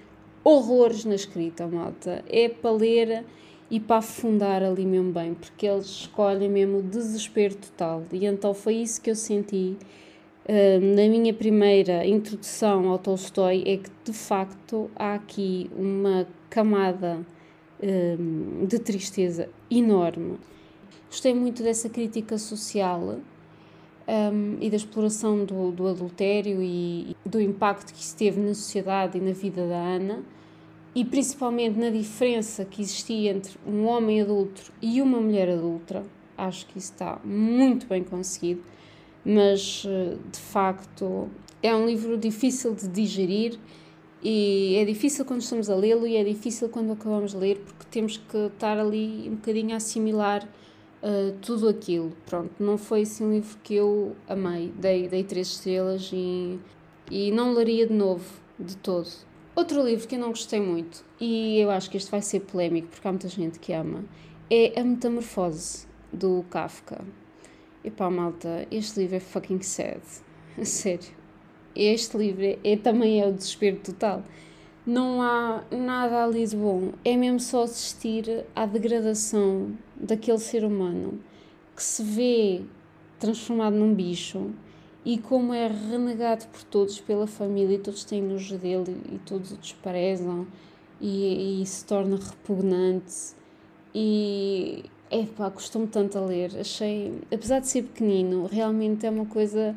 horrores 0.43 1.05
na 1.05 1.15
escrita, 1.15 1.67
malta. 1.67 2.23
É 2.27 2.49
para 2.49 2.71
ler 2.71 3.25
e 3.69 3.79
para 3.79 3.97
afundar 3.97 4.63
ali 4.63 4.85
mesmo 4.85 5.11
bem, 5.11 5.33
porque 5.33 5.65
eles 5.65 5.85
escolhem 5.85 6.49
mesmo 6.49 6.79
o 6.79 6.83
desespero 6.83 7.55
total. 7.55 8.03
E 8.11 8.25
então 8.25 8.53
foi 8.53 8.75
isso 8.75 9.01
que 9.01 9.09
eu 9.09 9.15
senti 9.15 9.77
na 10.95 11.07
minha 11.07 11.33
primeira 11.33 12.05
introdução 12.05 12.89
ao 12.89 12.99
Tolstói, 12.99 13.63
é 13.65 13.77
que 13.77 13.89
de 14.03 14.13
facto 14.13 14.91
há 14.95 15.13
aqui 15.13 15.69
uma 15.75 16.27
camada 16.49 17.25
de 18.67 18.79
tristeza 18.79 19.49
enorme. 19.69 20.37
Gostei 21.09 21.33
muito 21.33 21.63
dessa 21.63 21.89
crítica 21.89 22.37
social 22.37 23.17
um, 24.07 24.57
e 24.59 24.69
da 24.69 24.75
exploração 24.75 25.45
do, 25.45 25.71
do 25.71 25.87
adultério 25.87 26.61
e, 26.61 27.15
e 27.25 27.29
do 27.29 27.39
impacto 27.39 27.93
que 27.93 28.01
isso 28.01 28.15
teve 28.15 28.39
na 28.39 28.53
sociedade 28.53 29.17
e 29.17 29.21
na 29.21 29.31
vida 29.31 29.67
da 29.67 29.77
Ana, 29.77 30.23
e 30.93 31.05
principalmente 31.05 31.79
na 31.79 31.89
diferença 31.89 32.65
que 32.65 32.81
existia 32.81 33.31
entre 33.31 33.57
um 33.65 33.85
homem 33.85 34.21
adulto 34.21 34.71
e 34.81 35.01
uma 35.01 35.19
mulher 35.19 35.49
adulta. 35.49 36.03
Acho 36.37 36.65
que 36.67 36.77
isso 36.77 36.91
está 36.91 37.19
muito 37.23 37.87
bem 37.87 38.03
conseguido, 38.03 38.61
mas 39.25 39.83
eh, 39.87 40.17
de 40.31 40.39
facto 40.39 41.29
é 41.61 41.75
um 41.75 41.85
livro 41.85 42.17
difícil 42.17 42.73
de 42.73 42.87
digerir 42.87 43.59
e 44.23 44.75
é 44.75 44.85
difícil 44.85 45.25
quando 45.25 45.41
estamos 45.41 45.69
a 45.69 45.75
lê-lo 45.75 46.05
e 46.05 46.15
é 46.15 46.23
difícil 46.23 46.69
quando 46.69 46.93
acabamos 46.93 47.31
de 47.31 47.37
ler 47.37 47.57
porque 47.57 47.85
temos 47.89 48.17
que 48.17 48.37
estar 48.37 48.77
ali 48.77 49.27
um 49.29 49.35
bocadinho 49.35 49.73
a 49.73 49.77
assimilar 49.77 50.47
uh, 51.01 51.35
tudo 51.41 51.67
aquilo. 51.67 52.13
Pronto, 52.25 52.51
não 52.59 52.77
foi 52.77 53.01
assim 53.01 53.25
um 53.25 53.31
livro 53.33 53.57
que 53.63 53.75
eu 53.75 54.15
amei, 54.27 54.71
dei, 54.77 55.07
dei 55.07 55.23
três 55.23 55.47
estrelas 55.47 56.11
e, 56.13 56.59
e 57.09 57.31
não 57.31 57.53
leria 57.53 57.87
de 57.87 57.93
novo, 57.93 58.25
de 58.59 58.77
todo. 58.77 59.09
Outro 59.55 59.83
livro 59.83 60.07
que 60.07 60.15
eu 60.15 60.19
não 60.19 60.29
gostei 60.29 60.61
muito, 60.61 61.03
e 61.19 61.59
eu 61.59 61.69
acho 61.69 61.89
que 61.89 61.97
este 61.97 62.09
vai 62.09 62.21
ser 62.21 62.41
polémico 62.41 62.87
porque 62.87 63.07
há 63.07 63.11
muita 63.11 63.27
gente 63.27 63.59
que 63.59 63.73
ama, 63.73 64.05
é 64.49 64.79
A 64.79 64.83
Metamorfose, 64.83 65.87
do 66.11 66.45
Kafka. 66.49 67.03
Epá, 67.83 68.09
malta, 68.09 68.67
este 68.71 68.99
livro 68.99 69.15
é 69.15 69.19
fucking 69.19 69.61
sad. 69.61 70.01
Sério. 70.63 71.09
Este 71.75 72.17
livro 72.17 72.43
é, 72.43 72.59
é, 72.63 72.77
também 72.77 73.21
é 73.21 73.27
o 73.27 73.33
desespero 73.33 73.77
total 73.77 74.23
não 74.85 75.21
há 75.21 75.63
nada 75.71 76.23
ali 76.23 76.45
de 76.45 76.55
bom. 76.55 76.91
É 77.05 77.15
mesmo 77.15 77.39
só 77.39 77.63
assistir 77.63 78.45
à 78.55 78.65
degradação 78.65 79.71
daquele 79.95 80.39
ser 80.39 80.63
humano 80.63 81.19
que 81.75 81.83
se 81.83 82.03
vê 82.03 82.61
transformado 83.19 83.75
num 83.75 83.93
bicho 83.93 84.51
e 85.05 85.17
como 85.17 85.53
é 85.53 85.67
renegado 85.67 86.45
por 86.47 86.63
todos, 86.63 86.99
pela 86.99 87.27
família, 87.27 87.75
e 87.75 87.79
todos 87.79 88.03
têm 88.03 88.21
nojo 88.21 88.57
dele 88.57 88.95
e 89.11 89.17
todos 89.19 89.51
o 89.51 89.57
desprezam 89.57 90.47
e, 90.99 91.61
e 91.61 91.65
se 91.65 91.85
torna 91.85 92.17
repugnante. 92.17 93.35
E 93.93 94.85
é 95.11 95.25
pá, 95.25 95.51
custou-me 95.51 95.87
tanto 95.87 96.17
a 96.17 96.21
ler. 96.21 96.51
Achei, 96.57 97.13
apesar 97.31 97.59
de 97.59 97.67
ser 97.67 97.83
pequenino, 97.83 98.47
realmente 98.47 99.05
é 99.05 99.09
uma 99.09 99.25
coisa 99.25 99.75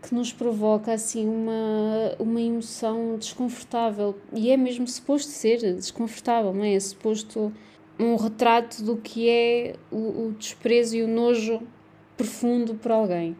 que 0.00 0.14
nos 0.14 0.32
provoca 0.32 0.92
assim 0.92 1.28
uma, 1.28 2.14
uma 2.18 2.40
emoção 2.40 3.16
desconfortável. 3.18 4.16
E 4.32 4.50
é 4.50 4.56
mesmo 4.56 4.86
suposto 4.86 5.30
ser 5.32 5.74
desconfortável, 5.74 6.54
não 6.54 6.62
é? 6.62 6.74
É 6.74 6.80
suposto 6.80 7.52
um 7.98 8.14
retrato 8.14 8.84
do 8.84 8.96
que 8.96 9.28
é 9.28 9.74
o, 9.90 10.26
o 10.26 10.34
desprezo 10.38 10.96
e 10.96 11.02
o 11.02 11.08
nojo 11.08 11.60
profundo 12.16 12.74
por 12.74 12.92
alguém. 12.92 13.36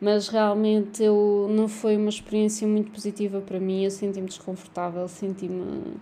Mas 0.00 0.28
realmente 0.28 1.02
eu 1.02 1.48
não 1.50 1.66
foi 1.66 1.96
uma 1.96 2.10
experiência 2.10 2.68
muito 2.68 2.90
positiva 2.92 3.40
para 3.40 3.58
mim. 3.58 3.82
Eu 3.82 3.90
senti-me 3.90 4.28
desconfortável, 4.28 5.08
senti-me. 5.08 5.96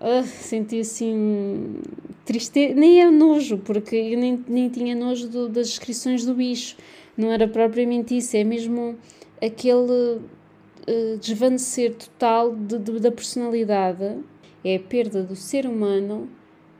Uh, 0.00 0.24
senti 0.24 0.80
assim 0.80 1.78
tristeza, 2.24 2.74
nem 2.74 3.02
é 3.02 3.10
nojo, 3.10 3.58
porque 3.58 3.96
eu 3.96 4.18
nem, 4.18 4.42
nem 4.48 4.68
tinha 4.70 4.94
nojo 4.94 5.28
do, 5.28 5.48
das 5.48 5.68
descrições 5.68 6.24
do 6.24 6.34
bicho, 6.34 6.76
não 7.16 7.30
era 7.30 7.46
propriamente 7.46 8.16
isso, 8.16 8.34
é 8.34 8.42
mesmo 8.42 8.96
aquele 9.42 10.20
uh, 10.20 11.18
desvanecer 11.20 11.94
total 11.94 12.56
de, 12.56 12.78
de, 12.78 12.98
da 12.98 13.12
personalidade, 13.12 14.18
é 14.64 14.76
a 14.76 14.80
perda 14.80 15.22
do 15.22 15.36
ser 15.36 15.66
humano 15.66 16.28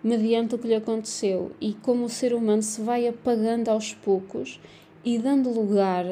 mediante 0.02 0.54
o 0.54 0.58
que 0.58 0.68
lhe 0.68 0.74
aconteceu. 0.74 1.52
E 1.60 1.74
como 1.74 2.04
o 2.04 2.08
ser 2.08 2.32
humano 2.32 2.62
se 2.62 2.80
vai 2.80 3.06
apagando 3.06 3.68
aos 3.68 3.92
poucos 3.92 4.60
e 5.04 5.18
dando 5.18 5.50
lugar 5.50 6.06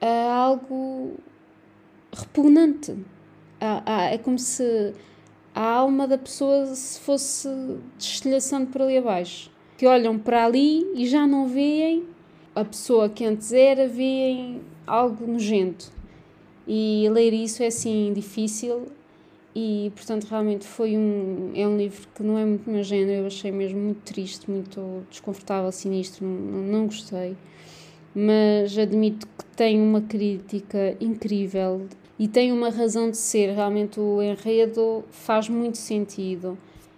a 0.00 0.34
algo 0.34 1.14
repugnante. 2.12 2.96
A, 3.60 4.04
é 4.10 4.18
como 4.18 4.38
se 4.38 4.92
a 5.56 5.62
alma 5.62 6.06
da 6.06 6.18
pessoa 6.18 6.66
se 6.66 7.00
fosse 7.00 7.48
destilhaçando 7.96 8.66
por 8.66 8.82
ali 8.82 8.98
abaixo. 8.98 9.50
Que 9.78 9.86
olham 9.86 10.18
para 10.18 10.44
ali 10.44 10.84
e 10.94 11.06
já 11.06 11.26
não 11.26 11.48
veem 11.48 12.04
a 12.54 12.62
pessoa 12.62 13.08
que 13.08 13.24
antes 13.24 13.54
era, 13.54 13.88
veem 13.88 14.60
algo 14.86 15.26
nojento. 15.26 15.90
E 16.68 17.08
ler 17.10 17.32
isso 17.32 17.62
é 17.62 17.68
assim 17.68 18.12
difícil 18.12 18.88
e 19.54 19.90
portanto 19.94 20.24
realmente 20.24 20.66
foi 20.66 20.94
um 20.98 21.52
é 21.54 21.66
um 21.66 21.78
livro 21.78 22.06
que 22.14 22.22
não 22.22 22.36
é 22.36 22.44
muito 22.44 22.68
meu 22.68 22.82
género 22.82 23.22
eu 23.22 23.26
achei 23.26 23.50
mesmo 23.50 23.80
muito 23.80 24.02
triste 24.02 24.50
muito 24.50 25.06
desconfortável 25.08 25.72
sinistro 25.72 26.26
não, 26.26 26.62
não 26.62 26.86
gostei 26.86 27.34
mas 28.14 28.76
admito 28.76 29.26
que 29.26 29.44
tem 29.56 29.80
uma 29.80 30.02
crítica 30.02 30.94
incrível 31.00 31.88
e 32.18 32.26
tem 32.26 32.52
uma 32.52 32.70
razão 32.70 33.10
de 33.10 33.16
ser 33.16 33.52
realmente 33.52 34.00
o 34.00 34.22
enredo 34.22 35.04
faz 35.10 35.48
muito 35.48 35.78
sentido 35.78 36.56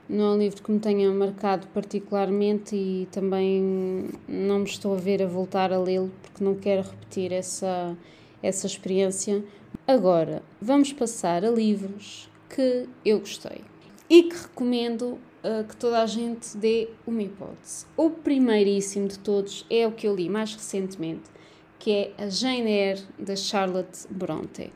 não 0.08 0.24
é 0.24 0.30
um 0.30 0.38
livro 0.38 0.62
que 0.62 0.70
me 0.72 0.78
tenha 0.78 1.10
marcado 1.10 1.66
particularmente 1.68 2.74
e 2.74 3.08
também 3.12 4.08
não 4.26 4.60
me 4.60 4.64
estou 4.64 4.94
a 4.94 4.96
ver 4.96 5.22
a 5.22 5.26
voltar 5.26 5.72
a 5.72 5.78
lê-lo 5.78 6.10
porque 6.22 6.42
não 6.42 6.54
quero 6.54 6.82
repetir 6.82 7.32
essa 7.32 7.96
essa 8.42 8.66
experiência 8.66 9.44
agora 9.86 10.42
vamos 10.60 10.92
passar 10.92 11.44
a 11.44 11.50
livros 11.50 12.30
que 12.48 12.88
eu 13.04 13.18
gostei 13.18 13.62
e 14.08 14.22
que 14.22 14.36
recomendo 14.36 15.18
uh, 15.42 15.64
que 15.64 15.76
toda 15.76 16.02
a 16.02 16.06
gente 16.06 16.56
dê 16.56 16.88
uma 17.06 17.22
hipótese. 17.22 17.86
O 17.96 18.10
primeiríssimo 18.10 19.08
de 19.08 19.18
todos 19.18 19.66
é 19.68 19.86
o 19.86 19.92
que 19.92 20.06
eu 20.06 20.14
li 20.14 20.28
mais 20.28 20.54
recentemente, 20.54 21.30
que 21.78 21.90
é 21.90 22.12
a 22.18 22.28
Jane 22.28 22.70
Eyre 22.70 23.02
da 23.18 23.36
Charlotte 23.36 24.06
Bronte. 24.10 24.72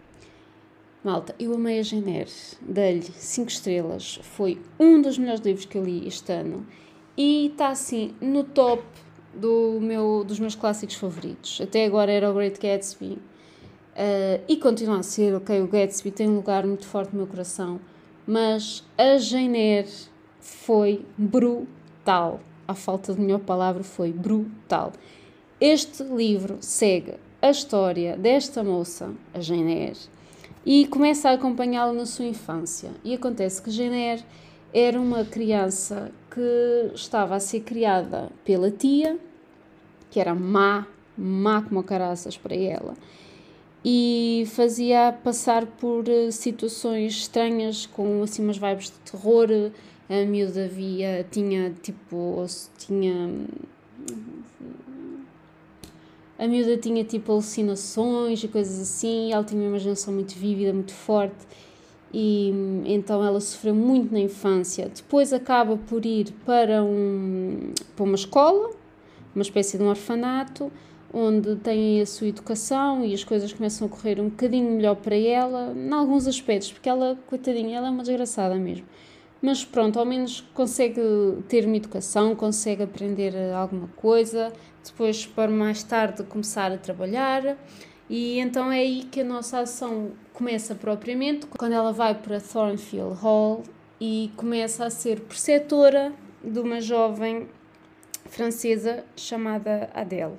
Malta, 1.04 1.34
eu 1.38 1.52
amei 1.54 1.80
a 1.80 1.82
Jane 1.82 2.18
Eyre, 2.18 2.30
dei-lhe 2.60 3.02
5 3.02 3.50
estrelas, 3.50 4.20
foi 4.22 4.60
um 4.78 5.02
dos 5.02 5.18
melhores 5.18 5.40
livros 5.44 5.64
que 5.64 5.76
eu 5.76 5.84
li 5.84 6.06
este 6.06 6.32
ano 6.32 6.64
e 7.16 7.48
está 7.48 7.68
assim 7.70 8.14
no 8.20 8.44
top 8.44 8.84
do 9.34 9.78
meu, 9.80 10.22
dos 10.22 10.38
meus 10.38 10.54
clássicos 10.54 10.94
favoritos. 10.94 11.60
Até 11.60 11.84
agora 11.86 12.12
era 12.12 12.30
o 12.30 12.34
Great 12.34 12.60
Gatsby, 12.60 13.18
Uh, 13.92 14.40
e 14.48 14.56
continua 14.56 15.00
a 15.00 15.02
ser, 15.02 15.34
ok, 15.34 15.60
o 15.60 15.68
Gatsby 15.68 16.10
tem 16.10 16.26
um 16.26 16.36
lugar 16.36 16.66
muito 16.66 16.86
forte 16.86 17.12
no 17.12 17.18
meu 17.18 17.26
coração, 17.26 17.78
mas 18.26 18.82
a 18.96 19.18
Jane 19.18 19.58
Eyre 19.58 19.90
foi 20.40 21.04
brutal. 21.16 22.40
A 22.66 22.74
falta 22.74 23.12
de 23.12 23.20
melhor 23.20 23.40
palavra 23.40 23.82
foi 23.82 24.10
brutal. 24.10 24.92
Este 25.60 26.02
livro 26.04 26.56
segue 26.60 27.16
a 27.42 27.50
história 27.50 28.16
desta 28.16 28.64
moça, 28.64 29.12
a 29.34 29.40
Jane 29.40 29.74
Eyre, 29.74 29.98
e 30.64 30.86
começa 30.86 31.30
a 31.30 31.32
acompanhá-la 31.32 31.92
na 31.92 32.06
sua 32.06 32.24
infância. 32.24 32.90
E 33.04 33.14
acontece 33.14 33.60
que 33.60 33.70
Jane 33.70 33.96
Eyre 33.96 34.24
era 34.72 35.00
uma 35.00 35.24
criança 35.24 36.10
que 36.30 36.92
estava 36.94 37.34
a 37.34 37.40
ser 37.40 37.60
criada 37.60 38.30
pela 38.44 38.70
tia, 38.70 39.18
que 40.10 40.20
era 40.20 40.34
má, 40.34 40.86
má 41.16 41.62
como 41.62 41.82
caraças 41.82 42.36
para 42.36 42.54
ela 42.54 42.94
e 43.84 44.44
fazia 44.46 45.12
passar 45.24 45.66
por 45.66 46.08
eh, 46.08 46.30
situações 46.30 47.12
estranhas 47.14 47.86
com 47.86 48.22
assim 48.22 48.42
umas 48.42 48.56
vibes 48.56 48.86
de 48.86 49.10
terror. 49.10 49.48
A 50.08 50.24
miúda 50.26 50.68
via, 50.68 51.26
tinha 51.30 51.70
tipo, 51.82 52.44
tinha. 52.78 53.30
A 56.42 56.48
miúda 56.48 56.76
tinha 56.76 57.04
tipo 57.04 57.30
alucinações 57.30 58.42
e 58.42 58.48
coisas 58.48 58.80
assim, 58.80 59.32
ela 59.32 59.44
tinha 59.44 59.60
uma 59.60 59.68
imaginação 59.68 60.12
muito 60.12 60.34
vívida, 60.34 60.72
muito 60.72 60.92
forte 60.92 61.46
e 62.12 62.52
então 62.84 63.24
ela 63.24 63.40
sofreu 63.40 63.72
muito 63.72 64.12
na 64.12 64.18
infância. 64.18 64.90
Depois 64.92 65.32
acaba 65.32 65.76
por 65.76 66.04
ir 66.04 66.32
para, 66.44 66.82
um, 66.82 67.72
para 67.94 68.04
uma 68.04 68.16
escola, 68.16 68.70
uma 69.32 69.42
espécie 69.42 69.78
de 69.78 69.84
um 69.84 69.88
orfanato, 69.88 70.72
onde 71.14 71.54
tem 71.54 72.00
a 72.00 72.06
sua 72.06 72.26
educação 72.26 73.04
e 73.04 73.14
as 73.14 73.22
coisas 73.22 73.52
começam 73.52 73.86
a 73.86 73.90
correr 73.90 74.20
um 74.20 74.28
bocadinho 74.28 74.68
melhor 74.72 74.96
para 74.96 75.14
ela, 75.14 75.72
em 75.76 75.92
alguns 75.92 76.26
aspectos, 76.26 76.72
porque 76.72 76.88
ela, 76.88 77.16
coitadinha, 77.28 77.78
ela 77.78 77.86
é 77.86 77.90
uma 77.92 78.02
desgraçada 78.02 78.56
mesmo. 78.56 78.84
Mas 79.40 79.64
pronto, 79.64 79.96
ao 79.96 80.04
menos 80.04 80.40
consegue 80.54 81.00
ter 81.48 81.66
uma 81.66 81.76
educação, 81.76 82.34
consegue 82.34 82.82
aprender 82.82 83.32
alguma 83.52 83.88
coisa, 83.96 84.52
depois 84.84 85.26
para 85.26 85.50
mais 85.50 85.82
tarde 85.82 86.22
começar 86.24 86.72
a 86.72 86.78
trabalhar. 86.78 87.56
E 88.08 88.38
então 88.38 88.70
é 88.70 88.78
aí 88.78 89.04
que 89.04 89.20
a 89.20 89.24
nossa 89.24 89.60
ação 89.60 90.12
começa 90.32 90.74
propriamente, 90.74 91.46
quando 91.46 91.72
ela 91.72 91.92
vai 91.92 92.14
para 92.14 92.40
Thornfield 92.40 93.16
Hall 93.20 93.62
e 94.00 94.30
começa 94.36 94.84
a 94.84 94.90
ser 94.90 95.20
preceptora 95.20 96.12
de 96.42 96.58
uma 96.58 96.80
jovem 96.80 97.48
francesa 98.26 99.04
chamada 99.16 99.88
Adele. 99.94 100.32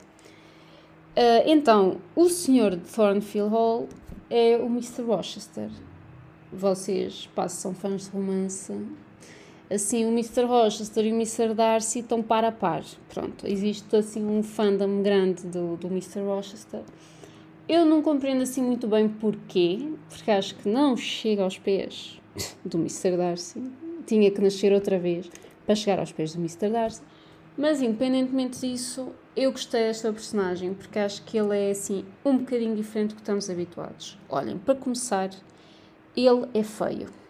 Uh, 1.16 1.46
então, 1.46 1.98
o 2.16 2.28
senhor 2.28 2.76
de 2.76 2.92
Thornfield 2.92 3.50
Hall 3.52 3.88
é 4.30 4.58
o 4.58 4.66
Mr. 4.66 5.04
Rochester. 5.04 5.70
Vocês, 6.52 7.30
passam 7.36 7.74
fãs 7.74 8.06
de 8.06 8.10
romance. 8.10 8.74
Assim, 9.74 10.06
o 10.06 10.10
Mr. 10.10 10.44
Rochester 10.44 11.03
e 11.06 11.12
o 11.12 11.15
Mr. 11.15 11.56
Darcy 11.56 12.00
estão 12.00 12.22
par 12.22 12.46
a 12.46 12.51
par. 12.51 12.84
Pronto, 13.10 13.48
existe 13.48 13.96
assim 13.96 14.24
um 14.24 14.44
fandom 14.44 15.01
grande 15.01 15.48
do, 15.48 15.77
do 15.77 15.88
Mr. 15.88 16.20
Rochester. 16.20 16.82
Eu 17.68 17.84
não 17.84 18.03
compreendo 18.03 18.44
assim 18.44 18.62
muito 18.62 18.88
bem 18.88 19.10
porquê, 19.10 19.80
porque 20.10 20.30
acho 20.30 20.56
que 20.56 20.70
não 20.70 20.96
chega 20.96 21.44
aos 21.44 21.58
pés 21.58 22.22
do 22.63 22.77
Mr. 22.77 23.18
Darcy. 23.18 23.63
Tinha 24.06 24.30
que 24.30 24.42
nascer 24.42 24.72
outra 24.72 25.00
vez 25.00 25.27
para 25.65 25.74
chegar 25.74 25.98
aos 25.98 26.12
pés 26.12 26.34
do 26.34 26.39
Mr. 26.39 26.70
Darcy. 26.70 27.01
Mas 27.58 27.82
independentemente 27.82 28.60
disso, 28.60 29.12
eu 29.36 29.51
gostei 29.51 29.88
desta 29.88 30.13
personagem 30.13 30.75
porque 30.75 31.00
acho 31.00 31.24
que 31.24 31.36
ele 31.38 31.58
é 31.58 31.72
assim 31.72 32.06
um 32.24 32.38
bocadinho 32.38 32.75
diferente 32.75 33.10
do 33.10 33.15
que 33.15 33.22
estamos 33.22 33.50
habituados. 33.50 34.20
Olhem, 34.30 34.60
para 34.60 34.75
começar, 34.75 35.32
ele 36.15 36.48
é 36.53 36.62
feio. 36.62 37.23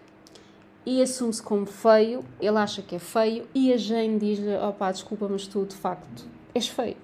E 0.86 1.02
assume-se 1.02 1.42
como 1.42 1.66
feio, 1.66 2.26
ele 2.42 2.58
acha 2.58 2.82
que 2.82 2.96
é 2.96 3.00
feio, 3.00 3.48
e 3.56 3.72
a 3.72 3.78
Jane 3.78 4.20
diz-lhe: 4.20 4.56
opá, 4.58 4.92
desculpa, 4.92 5.28
mas 5.30 5.48
tu 5.48 5.66
de 5.66 5.76
facto 5.76 6.26
és 6.54 6.68
feio. 6.68 6.98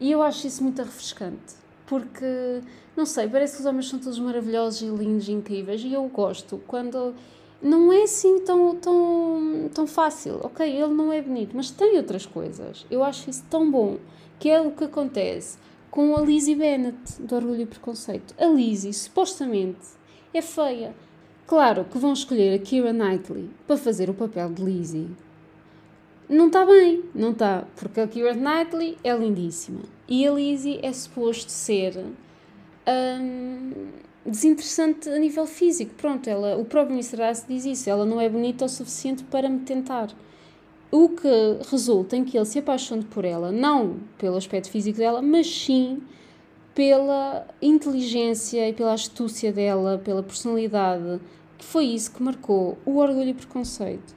E 0.00 0.12
eu 0.12 0.22
acho 0.22 0.46
isso 0.46 0.62
muito 0.62 0.80
refrescante, 0.80 1.54
porque, 1.86 2.60
não 2.96 3.04
sei, 3.04 3.28
parece 3.28 3.54
que 3.54 3.60
os 3.60 3.66
homens 3.66 3.88
são 3.88 3.98
todos 3.98 4.18
maravilhosos 4.20 4.82
e 4.82 4.86
lindos 4.86 5.28
e 5.28 5.32
incríveis, 5.32 5.82
e 5.82 5.92
eu 5.92 6.04
gosto 6.08 6.62
quando 6.68 7.14
não 7.60 7.92
é 7.92 8.04
assim 8.04 8.38
tão, 8.40 8.76
tão, 8.76 9.68
tão 9.74 9.86
fácil. 9.86 10.38
Ok, 10.42 10.64
ele 10.64 10.94
não 10.94 11.12
é 11.12 11.20
bonito, 11.20 11.56
mas 11.56 11.70
tem 11.70 11.96
outras 11.96 12.24
coisas. 12.24 12.86
Eu 12.88 13.02
acho 13.02 13.28
isso 13.28 13.44
tão 13.50 13.68
bom, 13.68 13.98
que 14.38 14.48
é 14.48 14.60
o 14.60 14.70
que 14.70 14.84
acontece 14.84 15.58
com 15.90 16.16
a 16.16 16.20
Lizzie 16.20 16.54
Bennett, 16.54 17.20
do 17.20 17.34
Orgulho 17.34 17.62
e 17.62 17.66
Preconceito. 17.66 18.34
A 18.38 18.46
Lizzie, 18.46 18.92
supostamente, 18.92 19.80
é 20.32 20.40
feia. 20.40 20.94
Claro 21.48 21.84
que 21.86 21.98
vão 21.98 22.12
escolher 22.12 22.54
a 22.54 22.58
Keira 22.62 22.92
Knightley 22.92 23.50
para 23.66 23.76
fazer 23.76 24.08
o 24.08 24.14
papel 24.14 24.50
de 24.52 24.62
Lizzie. 24.62 25.08
Não 26.28 26.46
está 26.46 26.64
bem, 26.64 27.02
não 27.14 27.30
está, 27.32 27.64
porque 27.74 28.00
a 28.00 28.06
Keira 28.06 28.34
Knightley 28.34 28.96
é 29.02 29.16
lindíssima. 29.16 29.80
E 30.06 30.24
a 30.24 30.30
Lizzie 30.30 30.78
é 30.82 30.92
suposto 30.92 31.50
ser... 31.50 32.04
Hum, 32.86 33.72
desinteressante 34.26 35.08
a 35.08 35.18
nível 35.18 35.46
físico. 35.46 35.94
Pronto, 35.94 36.28
ela, 36.28 36.56
o 36.56 36.64
próprio 36.64 36.94
Mr. 36.94 37.16
Darcy 37.16 37.46
diz 37.48 37.64
isso, 37.64 37.90
ela 37.90 38.04
não 38.04 38.20
é 38.20 38.28
bonita 38.28 38.64
o 38.66 38.68
suficiente 38.68 39.24
para 39.24 39.48
me 39.48 39.60
tentar. 39.60 40.10
o 40.90 41.10
que 41.10 41.58
resulta 41.70 42.16
em 42.16 42.24
que 42.24 42.36
ele 42.36 42.46
se 42.46 42.58
apaixone 42.58 43.04
por 43.04 43.24
ela, 43.24 43.52
não 43.52 43.96
pelo 44.16 44.36
aspecto 44.36 44.70
físico 44.70 44.98
dela, 44.98 45.20
mas 45.20 45.46
sim 45.46 46.02
pela 46.74 47.46
inteligência 47.60 48.68
e 48.68 48.72
pela 48.72 48.94
astúcia 48.94 49.52
dela, 49.52 50.00
pela 50.02 50.22
personalidade, 50.22 51.20
que 51.58 51.64
foi 51.64 51.86
isso 51.86 52.12
que 52.12 52.22
marcou 52.22 52.78
o 52.86 52.96
orgulho 52.98 53.30
e 53.30 53.34
preconceito. 53.34 54.14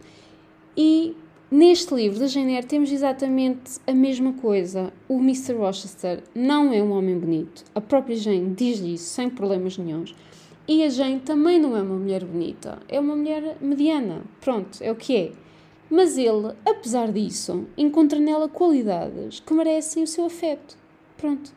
E 0.78 1.16
neste 1.50 1.94
livro 1.94 2.20
da 2.20 2.28
Jane 2.28 2.54
Eyre 2.54 2.68
temos 2.68 2.92
exatamente 2.92 3.80
a 3.86 3.94
mesma 3.94 4.34
coisa. 4.34 4.94
O 5.10 5.18
Mr. 5.18 5.54
Rochester 5.54 6.24
não 6.34 6.72
é 6.72 6.82
um 6.82 6.92
homem 6.92 7.18
bonito. 7.18 7.66
A 7.76 7.82
própria 7.82 8.16
Jane 8.16 8.54
diz-lhe 8.56 8.94
isso 8.94 9.06
sem 9.06 9.30
problemas 9.30 9.78
nenhums. 9.78 10.16
E 10.68 10.84
a 10.84 10.90
Jane 10.90 11.20
também 11.20 11.60
não 11.60 11.76
é 11.76 11.82
uma 11.82 11.96
mulher 11.96 12.24
bonita. 12.24 12.80
É 12.88 13.00
uma 13.00 13.16
mulher 13.16 13.58
mediana. 13.60 14.22
Pronto, 14.40 14.78
é 14.82 14.92
o 14.92 14.96
que 14.96 15.16
é. 15.16 15.32
Mas 15.90 16.18
ele, 16.18 16.54
apesar 16.66 17.12
disso, 17.12 17.66
encontra 17.78 18.18
nela 18.18 18.48
qualidades 18.48 19.42
que 19.42 19.54
merecem 19.54 20.04
o 20.04 20.08
seu 20.08 20.26
afeto. 20.26 20.78
Pronto. 21.18 21.52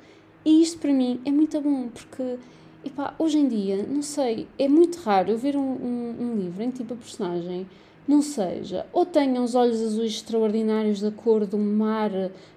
E 0.44 0.60
isto 0.60 0.78
para 0.78 0.92
mim 0.92 1.20
é 1.24 1.30
muito 1.30 1.60
bom, 1.60 1.88
porque 1.88 2.38
epá, 2.84 3.14
hoje 3.18 3.38
em 3.38 3.48
dia, 3.48 3.84
não 3.88 4.02
sei, 4.02 4.46
é 4.58 4.68
muito 4.68 4.98
raro 5.00 5.30
eu 5.30 5.38
ver 5.38 5.56
um, 5.56 5.60
um, 5.60 6.16
um 6.20 6.36
livro 6.36 6.62
em 6.62 6.70
tipo 6.70 6.94
a 6.94 6.96
personagem 6.96 7.66
não 8.06 8.20
seja, 8.20 8.86
ou 8.92 9.06
tenha 9.06 9.40
os 9.40 9.54
olhos 9.54 9.80
azuis 9.80 10.12
extraordinários 10.12 11.00
da 11.00 11.10
cor 11.10 11.46
do 11.46 11.56
mar, 11.56 12.10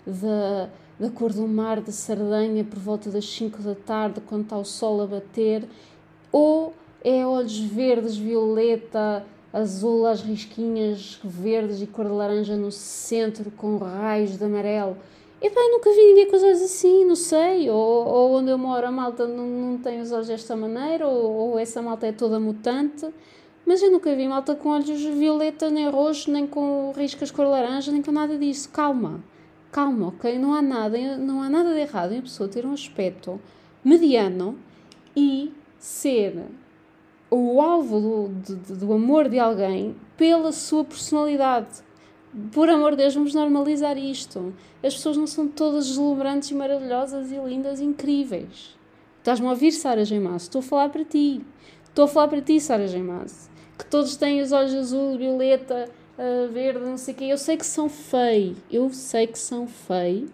da, 0.05 0.69
da 0.99 1.09
cor 1.09 1.31
do 1.31 1.47
mar 1.47 1.79
de 1.79 1.91
Sardanha 1.91 2.65
por 2.65 2.79
volta 2.79 3.09
das 3.09 3.25
5 3.25 3.61
da 3.61 3.73
tarde, 3.73 4.21
quando 4.25 4.43
está 4.43 4.57
o 4.57 4.65
sol 4.65 5.01
a 5.01 5.07
bater, 5.07 5.63
ou 6.31 6.73
é 7.01 7.25
olhos 7.25 7.57
verdes, 7.59 8.17
violeta, 8.17 9.25
azul, 9.53 10.05
as 10.05 10.21
risquinhas 10.21 11.17
verdes 11.23 11.81
e 11.81 11.87
cor 11.87 12.05
de 12.05 12.11
laranja 12.11 12.57
no 12.57 12.71
centro, 12.71 13.49
com 13.51 13.77
raios 13.77 14.37
de 14.37 14.43
amarelo. 14.43 14.97
Epá, 15.39 15.59
eu 15.59 15.71
nunca 15.71 15.91
vi 15.91 15.97
ninguém 15.97 16.27
com 16.27 16.35
os 16.35 16.43
olhos 16.43 16.61
assim, 16.63 17.05
não 17.05 17.15
sei. 17.15 17.69
Ou, 17.69 18.07
ou 18.07 18.31
onde 18.37 18.49
eu 18.49 18.57
moro 18.57 18.87
a 18.87 18.91
malta 18.91 19.27
não, 19.27 19.45
não 19.45 19.77
tem 19.77 20.01
os 20.01 20.11
olhos 20.11 20.27
desta 20.27 20.55
maneira, 20.55 21.07
ou, 21.07 21.51
ou 21.51 21.59
essa 21.59 21.81
malta 21.81 22.07
é 22.07 22.11
toda 22.11 22.39
mutante. 22.39 23.07
Mas 23.65 23.83
eu 23.83 23.91
nunca 23.91 24.15
vi 24.15 24.27
malta 24.27 24.55
com 24.55 24.69
olhos 24.69 25.03
violeta, 25.03 25.69
nem 25.69 25.89
roxo, 25.89 26.31
nem 26.31 26.47
com 26.47 26.91
riscas 26.95 27.29
cor 27.29 27.45
laranja, 27.45 27.91
nem 27.91 28.01
com 28.01 28.11
nada 28.11 28.37
disso. 28.37 28.69
Calma, 28.69 29.23
calma, 29.71 30.07
ok? 30.07 30.39
Não 30.39 30.53
há 30.53 30.61
nada, 30.61 31.17
não 31.17 31.41
há 31.41 31.49
nada 31.49 31.73
de 31.73 31.81
errado 31.81 32.13
em 32.13 32.19
a 32.19 32.21
pessoa 32.21 32.49
ter 32.49 32.65
um 32.65 32.73
aspecto 32.73 33.39
mediano 33.83 34.57
e 35.15 35.53
ser 35.77 36.45
o 37.29 37.61
alvo 37.61 37.99
do, 37.99 38.27
do, 38.29 38.75
do 38.77 38.93
amor 38.93 39.29
de 39.29 39.37
alguém 39.37 39.95
pela 40.15 40.51
sua 40.51 40.83
personalidade 40.83 41.83
por 42.51 42.69
amor 42.69 42.91
de 42.91 42.97
Deus, 42.97 43.15
vamos 43.15 43.33
normalizar 43.33 43.97
isto. 43.97 44.53
As 44.83 44.93
pessoas 44.95 45.17
não 45.17 45.27
são 45.27 45.47
todas 45.47 45.87
deslumbrantes 45.87 46.51
e 46.51 46.53
maravilhosas 46.53 47.31
e 47.31 47.37
lindas 47.37 47.79
e 47.79 47.83
incríveis. 47.83 48.75
Estás-me 49.19 49.47
a 49.47 49.51
ouvir, 49.51 49.71
Sara 49.71 50.05
Gemasso? 50.05 50.45
Estou 50.45 50.59
a 50.59 50.63
falar 50.63 50.89
para 50.89 51.03
ti. 51.03 51.41
Estou 51.83 52.05
a 52.05 52.07
falar 52.07 52.27
para 52.27 52.41
ti, 52.41 52.59
Sara 52.59 52.87
Gemasso. 52.87 53.49
Que 53.77 53.85
todos 53.85 54.15
têm 54.15 54.41
os 54.41 54.51
olhos 54.51 54.73
azul, 54.73 55.17
violeta, 55.17 55.89
uh, 56.17 56.51
verde, 56.51 56.85
não 56.85 56.97
sei 56.97 57.13
o 57.13 57.17
quê. 57.17 57.25
Eu 57.25 57.37
sei 57.37 57.57
que 57.57 57.65
são 57.65 57.89
feios. 57.89 58.57
Eu 58.71 58.89
sei 58.91 59.27
que 59.27 59.39
são 59.39 59.67
feios. 59.67 60.29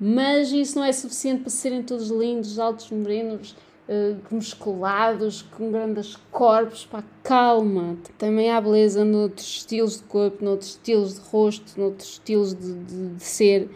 Mas 0.00 0.52
isso 0.52 0.78
não 0.78 0.84
é 0.84 0.92
suficiente 0.92 1.42
para 1.42 1.50
serem 1.50 1.82
todos 1.82 2.08
lindos, 2.08 2.58
altos, 2.58 2.90
morenos, 2.90 3.56
uh, 3.88 4.16
musculados, 4.30 5.42
com 5.42 5.70
grandes 5.70 6.16
corpos, 6.30 6.84
pá, 6.86 7.02
calma. 7.22 7.96
Também 8.16 8.50
há 8.50 8.60
beleza 8.60 9.04
noutros 9.04 9.46
estilos 9.46 9.98
de 9.98 10.02
corpo, 10.04 10.44
noutros 10.44 10.70
estilos 10.70 11.14
de 11.14 11.20
rosto, 11.20 11.80
noutros 11.80 12.10
estilos 12.10 12.54
de, 12.54 12.74
de, 12.74 13.08
de 13.14 13.22
ser. 13.22 13.70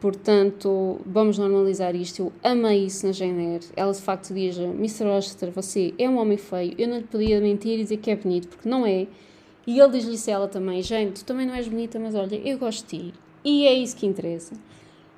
Portanto, 0.00 1.00
vamos 1.04 1.38
normalizar 1.38 1.94
isto. 1.96 2.22
Eu 2.22 2.32
amei 2.42 2.86
isso 2.86 3.04
na 3.04 3.12
Jane 3.12 3.54
Eyre. 3.54 3.66
Ela 3.76 3.92
de 3.92 4.00
facto 4.00 4.32
diz: 4.32 4.56
Mr. 4.56 5.04
Rochester, 5.04 5.50
você 5.50 5.92
é 5.98 6.08
um 6.08 6.18
homem 6.18 6.38
feio. 6.38 6.74
Eu 6.78 6.88
não 6.88 6.98
lhe 6.98 7.04
podia 7.04 7.40
mentir 7.40 7.74
e 7.74 7.82
dizer 7.82 7.96
que 7.96 8.10
é 8.10 8.16
bonito, 8.16 8.48
porque 8.48 8.68
não 8.68 8.86
é. 8.86 9.08
E 9.66 9.78
ele 9.78 9.90
diz-lhe 9.90 10.14
isso 10.14 10.30
a 10.30 10.34
ela 10.34 10.48
também: 10.48 10.82
Jane, 10.82 11.10
tu 11.10 11.24
também 11.24 11.46
não 11.46 11.54
és 11.54 11.66
bonita, 11.66 11.98
mas 11.98 12.14
olha, 12.14 12.36
eu 12.36 12.56
gosto 12.58 12.86
de 12.86 13.10
ti. 13.10 13.14
E 13.44 13.66
é 13.66 13.74
isso 13.74 13.96
que 13.96 14.06
interessa. 14.06 14.54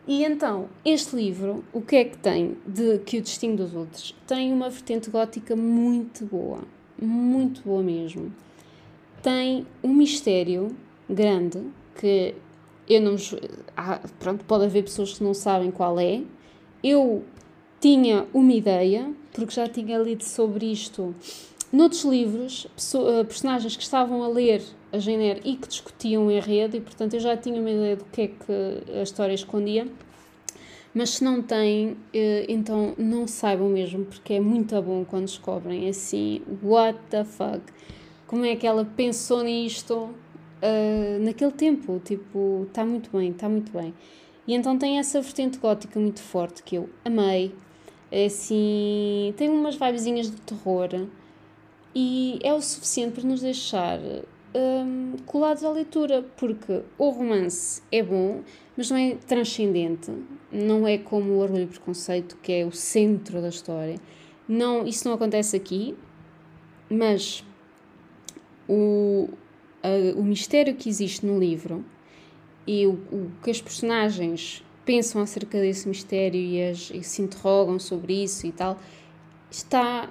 E 0.07 0.25
então, 0.25 0.69
este 0.85 1.15
livro, 1.15 1.63
o 1.73 1.81
que 1.81 1.97
é 1.97 2.05
que 2.05 2.17
tem 2.17 2.57
de 2.67 2.99
que 2.99 3.19
o 3.19 3.23
distingue 3.23 3.57
dos 3.57 3.75
outros? 3.75 4.15
Tem 4.27 4.53
uma 4.53 4.71
vertente 4.71 5.11
gótica 5.11 5.55
muito 5.55 6.25
boa, 6.25 6.61
muito 7.01 7.63
boa 7.63 7.83
mesmo. 7.83 8.33
Tem 9.23 9.67
um 9.85 9.93
mistério 9.93 10.75
grande 11.09 11.63
que 11.95 12.35
eu 12.89 13.01
não. 13.01 13.17
Ah, 13.77 14.01
pronto, 14.19 14.45
pode 14.45 14.65
haver 14.65 14.85
pessoas 14.85 15.17
que 15.17 15.23
não 15.23 15.35
sabem 15.35 15.71
qual 15.71 16.01
é. 16.01 16.23
Eu 16.83 17.23
tinha 17.79 18.27
uma 18.33 18.53
ideia, 18.53 19.13
porque 19.33 19.55
já 19.55 19.69
tinha 19.69 19.99
lido 19.99 20.25
sobre 20.25 20.73
isto 20.73 21.15
noutros 21.73 22.05
livros, 22.05 22.67
eh, 22.67 23.25
personagens 23.25 23.77
que 23.77 23.83
estavam 23.83 24.25
a 24.25 24.29
ler 24.29 24.63
a 24.92 24.98
Jane 24.98 25.40
e 25.44 25.57
que 25.57 25.68
discutiam 25.68 26.26
o 26.26 26.31
enredo, 26.31 26.76
e 26.76 26.81
portanto 26.81 27.14
eu 27.14 27.20
já 27.20 27.37
tinha 27.37 27.61
uma 27.61 27.70
ideia 27.70 27.96
do 27.96 28.05
que 28.07 28.22
é 28.22 28.26
que 28.29 28.98
a 28.98 29.03
história 29.03 29.35
escondia. 29.35 29.87
Mas 30.92 31.11
se 31.11 31.24
não 31.24 31.40
têm, 31.40 31.96
eh, 32.12 32.46
então 32.48 32.94
não 32.98 33.26
saibam 33.29 33.68
mesmo, 33.68 34.05
porque 34.05 34.35
é 34.35 34.40
muito 34.40 34.81
bom 34.83 35.05
quando 35.05 35.26
descobrem 35.26 35.88
assim, 35.88 36.42
what 36.62 36.98
the 37.11 37.24
fuck, 37.24 37.61
como 38.26 38.44
é 38.44 38.57
que 38.57 38.66
ela 38.66 38.85
pensou 38.85 39.44
nisto 39.44 39.94
uh, 39.94 41.24
naquele 41.24 41.53
tempo, 41.53 42.00
tipo, 42.05 42.64
está 42.68 42.85
muito 42.85 43.11
bem, 43.16 43.31
está 43.31 43.48
muito 43.48 43.72
bem. 43.72 43.94
E 44.46 44.55
então 44.55 44.76
tem 44.79 44.98
essa 44.98 45.20
vertente 45.20 45.59
gótica 45.59 45.98
muito 46.00 46.20
forte 46.20 46.62
que 46.62 46.76
eu 46.76 46.88
amei, 47.05 47.55
é 48.11 48.26
assim, 48.26 49.33
tem 49.37 49.48
umas 49.48 49.76
vibezinhas 49.76 50.29
de 50.31 50.40
terror 50.40 50.88
e 51.94 52.40
é 52.42 52.53
o 52.53 52.61
suficiente 52.61 53.12
para 53.20 53.29
nos 53.29 53.40
deixar 53.40 53.98
um, 54.55 55.17
colados 55.27 55.65
à 55.65 55.71
leitura, 55.71 56.25
porque 56.37 56.83
o 56.99 57.11
romance 57.11 57.83
é 57.91 58.03
bom, 58.03 58.43
mas 58.77 58.91
não 58.91 58.97
é 58.97 59.15
transcendente, 59.27 60.13
não 60.51 60.87
é 60.87 60.99
como 60.99 61.33
o 61.33 61.39
Orgulho 61.39 61.65
e 61.65 61.67
Preconceito, 61.67 62.37
que 62.43 62.53
é 62.53 62.67
o 62.67 62.73
centro 62.73 63.41
da 63.41 63.49
história. 63.49 63.97
Não, 64.49 64.87
isso 64.87 65.07
não 65.07 65.15
acontece 65.15 65.57
aqui, 65.57 65.97
mas 66.89 67.45
o, 68.69 69.29
a, 69.83 70.19
o 70.19 70.25
mistério 70.25 70.75
que 70.75 70.89
existe 70.89 71.25
no 71.25 71.39
livro 71.39 71.85
e 72.67 72.87
o, 72.87 72.93
o, 72.93 73.31
que 73.43 73.51
as 73.51 73.61
personagens 73.61 74.65
pensam 74.85 75.23
acerca 75.23 75.61
desse 75.61 75.89
mistério 75.89 76.41
e, 76.41 76.63
as, 76.63 76.91
e 76.91 77.03
se 77.03 77.23
interrogam 77.23 77.79
sobre 77.79 78.25
isso 78.25 78.47
e 78.47 78.53
tal, 78.53 78.79
está 79.51 80.11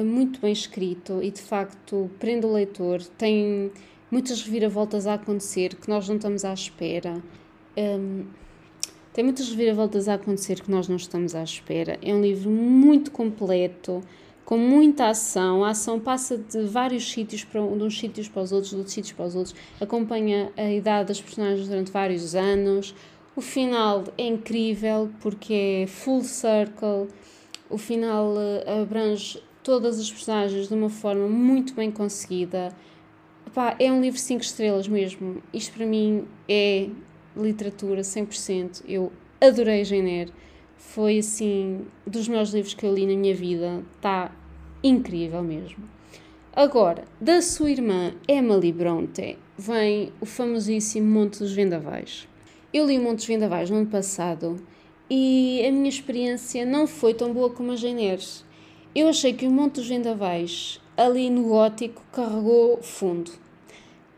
muito 0.00 0.40
bem 0.40 0.52
escrito 0.52 1.22
e 1.22 1.30
de 1.30 1.42
facto 1.42 2.10
prende 2.18 2.46
o 2.46 2.52
leitor. 2.52 3.02
Tem 3.18 3.70
muitas 4.10 4.42
reviravoltas 4.42 5.06
a 5.06 5.14
acontecer 5.14 5.74
que 5.74 5.88
nós 5.88 6.08
não 6.08 6.16
estamos 6.16 6.44
à 6.44 6.52
espera. 6.52 7.22
Um, 7.76 8.24
tem 9.12 9.24
muitas 9.24 9.48
reviravoltas 9.50 10.08
a 10.08 10.14
acontecer 10.14 10.62
que 10.62 10.70
nós 10.70 10.88
não 10.88 10.96
estamos 10.96 11.34
à 11.34 11.42
espera. 11.42 11.98
É 12.02 12.14
um 12.14 12.22
livro 12.22 12.50
muito 12.50 13.10
completo, 13.10 14.02
com 14.44 14.56
muita 14.56 15.08
ação. 15.08 15.64
A 15.64 15.70
ação 15.70 16.00
passa 16.00 16.38
de 16.38 16.62
vários 16.64 17.10
sítios 17.10 17.44
para 17.44 17.60
de 17.60 17.82
uns 17.82 17.98
sítios 17.98 18.28
para 18.28 18.42
os 18.42 18.52
outros, 18.52 18.70
de 18.70 18.76
outros 18.76 18.94
sítios 18.94 19.12
para 19.12 19.26
os 19.26 19.34
outros. 19.34 19.54
Acompanha 19.80 20.50
a 20.56 20.70
idade 20.70 21.08
das 21.08 21.20
personagens 21.20 21.68
durante 21.68 21.92
vários 21.92 22.34
anos. 22.34 22.94
O 23.36 23.40
final 23.40 24.04
é 24.16 24.26
incrível 24.26 25.10
porque 25.20 25.82
é 25.82 25.86
full 25.86 26.22
circle. 26.22 27.08
O 27.68 27.78
final 27.78 28.34
eh, 28.38 28.80
abrange 28.82 29.42
todas 29.62 29.98
as 29.98 30.10
personagens 30.10 30.68
de 30.68 30.74
uma 30.74 30.90
forma 30.90 31.28
muito 31.28 31.74
bem 31.74 31.90
conseguida. 31.90 32.74
Epá, 33.46 33.76
é 33.78 33.90
um 33.92 34.00
livro 34.00 34.18
5 34.18 34.42
estrelas 34.42 34.88
mesmo. 34.88 35.42
Isto 35.52 35.74
para 35.74 35.86
mim 35.86 36.24
é 36.48 36.88
literatura 37.36 38.02
100%. 38.02 38.82
Eu 38.86 39.12
adorei 39.40 39.84
Jane 39.84 40.10
Eyre. 40.10 40.32
Foi 40.76 41.18
assim, 41.18 41.86
dos 42.06 42.28
melhores 42.28 42.50
livros 42.50 42.74
que 42.74 42.84
eu 42.84 42.92
li 42.92 43.06
na 43.06 43.14
minha 43.14 43.34
vida. 43.34 43.82
Está 43.96 44.32
incrível 44.82 45.42
mesmo. 45.42 45.84
Agora, 46.54 47.04
da 47.20 47.40
sua 47.40 47.70
irmã 47.70 48.12
Emily 48.28 48.72
Bronte, 48.72 49.38
vem 49.56 50.12
o 50.20 50.26
famosíssimo 50.26 51.08
Monte 51.08 51.38
dos 51.38 51.52
Vendavais. 51.52 52.28
Eu 52.74 52.86
li 52.86 52.98
o 52.98 53.02
Monte 53.02 53.16
dos 53.18 53.26
Vendavais 53.26 53.70
no 53.70 53.76
ano 53.76 53.86
passado 53.86 54.62
e 55.08 55.64
a 55.66 55.70
minha 55.70 55.88
experiência 55.88 56.66
não 56.66 56.86
foi 56.86 57.14
tão 57.14 57.32
boa 57.32 57.48
como 57.48 57.72
a 57.72 57.76
Jane 57.76 58.04
Eyre. 58.04 58.22
Eu 58.94 59.08
achei 59.08 59.32
que 59.32 59.46
o 59.46 59.50
Monte 59.50 59.76
dos 59.76 59.88
Vendavais, 59.88 60.78
ali 60.98 61.30
no 61.30 61.44
Gótico, 61.44 62.02
carregou 62.12 62.76
fundo. 62.82 63.30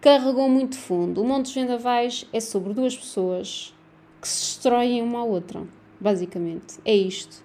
Carregou 0.00 0.48
muito 0.48 0.76
fundo. 0.76 1.22
O 1.22 1.24
Monte 1.24 1.42
dos 1.42 1.54
Vendavais 1.54 2.26
é 2.32 2.40
sobre 2.40 2.74
duas 2.74 2.96
pessoas 2.96 3.72
que 4.20 4.26
se 4.26 4.56
destroem 4.56 5.00
uma 5.00 5.20
à 5.20 5.24
outra, 5.24 5.62
basicamente. 6.00 6.80
É 6.84 6.92
isto. 6.92 7.44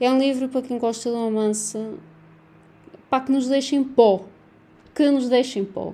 É 0.00 0.10
um 0.10 0.18
livro 0.18 0.48
para 0.48 0.62
quem 0.62 0.78
gosta 0.78 1.10
de 1.10 1.16
romance, 1.16 1.76
para 3.10 3.24
que 3.24 3.32
nos 3.32 3.46
deixem 3.46 3.84
pó. 3.84 4.24
Que 4.94 5.10
nos 5.10 5.28
deixem 5.28 5.66
pó. 5.66 5.92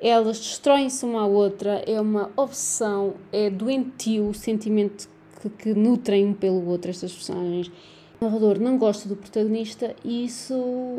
elas 0.00 0.38
destroem-se 0.38 1.04
uma 1.04 1.22
à 1.22 1.26
outra, 1.26 1.80
é 1.86 2.00
uma 2.00 2.32
obsessão, 2.36 3.14
é 3.30 3.48
doentio 3.48 4.30
o 4.30 4.34
sentimento 4.34 5.08
que, 5.40 5.48
que 5.48 5.74
nutrem 5.74 6.26
um 6.26 6.34
pelo 6.34 6.68
outro 6.68 6.90
estas 6.90 7.12
personagens. 7.12 7.70
Narrador 8.24 8.58
não 8.58 8.78
gosta 8.78 9.08
do 9.08 9.16
protagonista 9.16 9.94
e 10.04 10.24
isso 10.24 10.54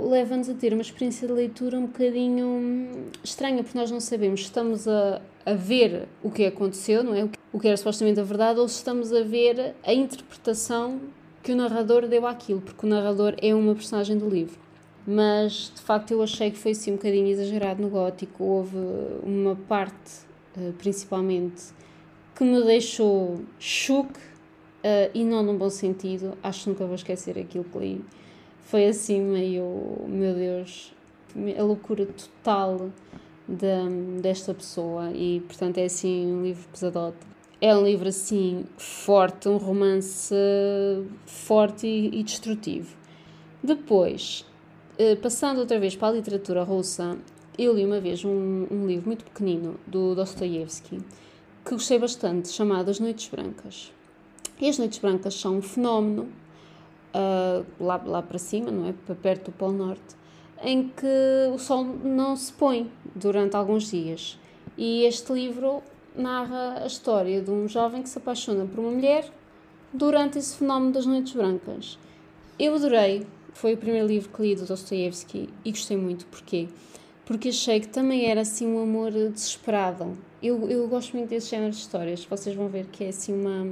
leva-nos 0.09 0.49
a 0.49 0.53
ter 0.53 0.73
uma 0.73 0.81
experiência 0.81 1.27
de 1.27 1.33
leitura 1.33 1.77
um 1.77 1.87
bocadinho 1.87 3.09
estranha, 3.23 3.63
porque 3.63 3.77
nós 3.77 3.91
não 3.91 3.99
sabemos 3.99 4.41
se 4.41 4.45
estamos 4.47 4.87
a, 4.87 5.21
a 5.45 5.53
ver 5.53 6.07
o 6.23 6.29
que 6.29 6.45
aconteceu, 6.45 7.03
não 7.03 7.13
é? 7.13 7.27
O 7.51 7.59
que 7.59 7.67
era 7.67 7.77
supostamente 7.77 8.19
a 8.19 8.23
verdade, 8.23 8.59
ou 8.59 8.67
se 8.67 8.77
estamos 8.77 9.11
a 9.11 9.21
ver 9.21 9.75
a 9.83 9.93
interpretação 9.93 10.99
que 11.43 11.51
o 11.51 11.55
narrador 11.55 12.07
deu 12.07 12.25
àquilo, 12.25 12.61
porque 12.61 12.85
o 12.85 12.89
narrador 12.89 13.35
é 13.41 13.53
uma 13.53 13.75
personagem 13.75 14.17
do 14.17 14.29
livro. 14.29 14.59
Mas 15.05 15.71
de 15.75 15.81
facto 15.81 16.11
eu 16.11 16.23
achei 16.23 16.49
que 16.49 16.57
foi 16.57 16.71
assim 16.71 16.91
um 16.91 16.95
bocadinho 16.95 17.27
exagerado 17.27 17.81
no 17.81 17.89
gótico. 17.89 18.43
Houve 18.43 18.77
uma 19.23 19.55
parte, 19.55 20.25
eh, 20.57 20.71
principalmente, 20.77 21.65
que 22.35 22.43
me 22.43 22.63
deixou 22.63 23.41
choque 23.59 24.19
uh, 24.85 25.09
e 25.13 25.23
não 25.23 25.41
num 25.41 25.57
bom 25.57 25.69
sentido. 25.69 26.37
Acho 26.43 26.63
que 26.63 26.69
nunca 26.69 26.85
vou 26.85 26.95
esquecer 26.95 27.37
aquilo 27.39 27.63
que 27.63 27.79
li. 27.79 28.05
Foi 28.61 28.85
assim 28.85 29.19
meio, 29.21 30.05
meu 30.07 30.33
Deus, 30.35 30.93
a 31.57 31.63
loucura 31.63 32.05
total 32.05 32.89
de, 33.47 34.21
desta 34.21 34.53
pessoa 34.53 35.11
e 35.11 35.41
portanto 35.41 35.77
é 35.77 35.85
assim 35.85 36.27
um 36.27 36.43
livro 36.43 36.67
pesadote. 36.71 37.17
É 37.61 37.75
um 37.75 37.83
livro 37.83 38.09
assim 38.09 38.65
forte, 38.77 39.47
um 39.47 39.57
romance 39.57 40.35
forte 41.25 41.87
e, 41.87 42.19
e 42.19 42.23
destrutivo. 42.23 42.95
Depois, 43.63 44.45
uh, 44.99 45.15
passando 45.17 45.59
outra 45.59 45.79
vez 45.79 45.95
para 45.95 46.09
a 46.09 46.17
literatura 46.17 46.63
russa, 46.63 47.17
eu 47.57 47.73
li 47.73 47.85
uma 47.85 47.99
vez 47.99 48.25
um, 48.25 48.67
um 48.69 48.85
livro 48.85 49.07
muito 49.07 49.23
pequenino 49.23 49.79
do 49.87 50.13
Dostoevsky 50.13 50.99
que 51.63 51.71
gostei 51.71 51.97
bastante, 51.97 52.49
chamado 52.49 52.91
As 52.91 52.99
Noites 52.99 53.27
Brancas. 53.27 53.91
E 54.59 54.69
as 54.69 54.77
noites 54.77 54.99
brancas 54.99 55.33
são 55.35 55.57
um 55.57 55.61
fenómeno 55.61 56.29
uh, 57.13 57.65
lá, 57.79 58.01
lá 58.05 58.21
para 58.21 58.37
cima, 58.37 58.71
não 58.71 58.87
é? 58.87 58.93
Para 59.05 59.15
perto 59.15 59.45
do 59.45 59.51
Polo 59.51 59.73
Norte, 59.73 60.15
em 60.63 60.89
que 60.89 61.51
o 61.53 61.57
sol 61.57 61.83
não 61.83 62.35
se 62.35 62.51
põe 62.53 62.89
durante 63.13 63.55
alguns 63.55 63.89
dias. 63.89 64.39
E 64.77 65.03
este 65.03 65.31
livro 65.33 65.81
narra 66.15 66.83
a 66.83 66.87
história 66.87 67.41
de 67.41 67.51
um 67.51 67.67
jovem 67.67 68.01
que 68.01 68.09
se 68.09 68.17
apaixona 68.17 68.65
por 68.65 68.79
uma 68.79 68.91
mulher 68.91 69.29
durante 69.91 70.37
esse 70.37 70.55
fenómeno 70.55 70.93
das 70.93 71.05
noites 71.05 71.33
brancas. 71.33 71.97
Eu 72.57 72.75
adorei, 72.75 73.25
foi 73.53 73.73
o 73.73 73.77
primeiro 73.77 74.07
livro 74.07 74.29
que 74.29 74.41
li 74.41 74.55
do 74.55 74.65
Dostoevsky 74.65 75.49
e 75.63 75.71
gostei 75.71 75.97
muito. 75.97 76.25
Porquê? 76.27 76.67
Porque 77.25 77.49
achei 77.49 77.79
que 77.79 77.87
também 77.87 78.29
era 78.29 78.41
assim 78.41 78.67
um 78.67 78.81
amor 78.81 79.11
desesperado. 79.11 80.17
Eu, 80.41 80.69
eu 80.69 80.87
gosto 80.87 81.15
muito 81.17 81.29
desse 81.29 81.49
género 81.49 81.71
de 81.71 81.77
histórias. 81.77 82.23
Vocês 82.23 82.55
vão 82.55 82.67
ver 82.67 82.85
que 82.85 83.03
é 83.03 83.09
assim 83.09 83.33
uma 83.33 83.65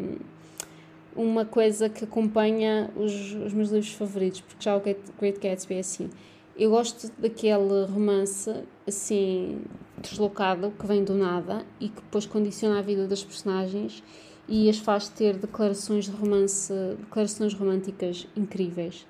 uma 1.15 1.45
coisa 1.45 1.89
que 1.89 2.03
acompanha 2.03 2.89
os, 2.95 3.13
os 3.33 3.53
meus 3.53 3.69
livros 3.69 3.93
favoritos, 3.93 4.41
porque 4.41 4.63
já 4.63 4.75
o 4.75 4.81
Great 4.81 5.39
Gatsby 5.39 5.75
é 5.75 5.79
assim. 5.79 6.09
Eu 6.55 6.69
gosto 6.69 7.11
daquele 7.17 7.85
romance 7.85 8.53
assim 8.87 9.61
deslocado 9.97 10.71
que 10.77 10.85
vem 10.85 11.03
do 11.03 11.13
nada 11.13 11.65
e 11.79 11.89
que 11.89 12.01
depois 12.01 12.25
condiciona 12.25 12.79
a 12.79 12.81
vida 12.81 13.07
das 13.07 13.23
personagens 13.23 14.03
e 14.47 14.69
as 14.69 14.77
faz 14.77 15.09
ter 15.09 15.37
declarações 15.37 16.05
de 16.05 16.11
romance, 16.11 16.71
declarações 16.99 17.53
românticas 17.53 18.27
incríveis. 18.35 19.07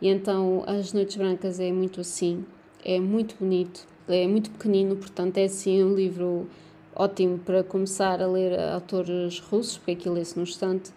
E 0.00 0.08
então 0.08 0.64
As 0.66 0.92
Noites 0.92 1.16
Brancas 1.16 1.60
é 1.60 1.70
muito 1.70 2.00
assim, 2.00 2.44
é 2.84 2.98
muito 2.98 3.36
bonito, 3.38 3.86
é 4.08 4.26
muito 4.26 4.50
pequenino, 4.50 4.96
portanto 4.96 5.36
é 5.36 5.44
assim 5.44 5.84
um 5.84 5.94
livro 5.94 6.48
ótimo 6.96 7.38
para 7.38 7.62
começar 7.62 8.20
a 8.20 8.26
ler 8.26 8.58
autores 8.58 9.38
russos, 9.40 9.76
porque 9.76 9.92
aquilo 9.92 10.14
lê-se 10.14 10.36
num 10.36 10.42
instante 10.42 10.90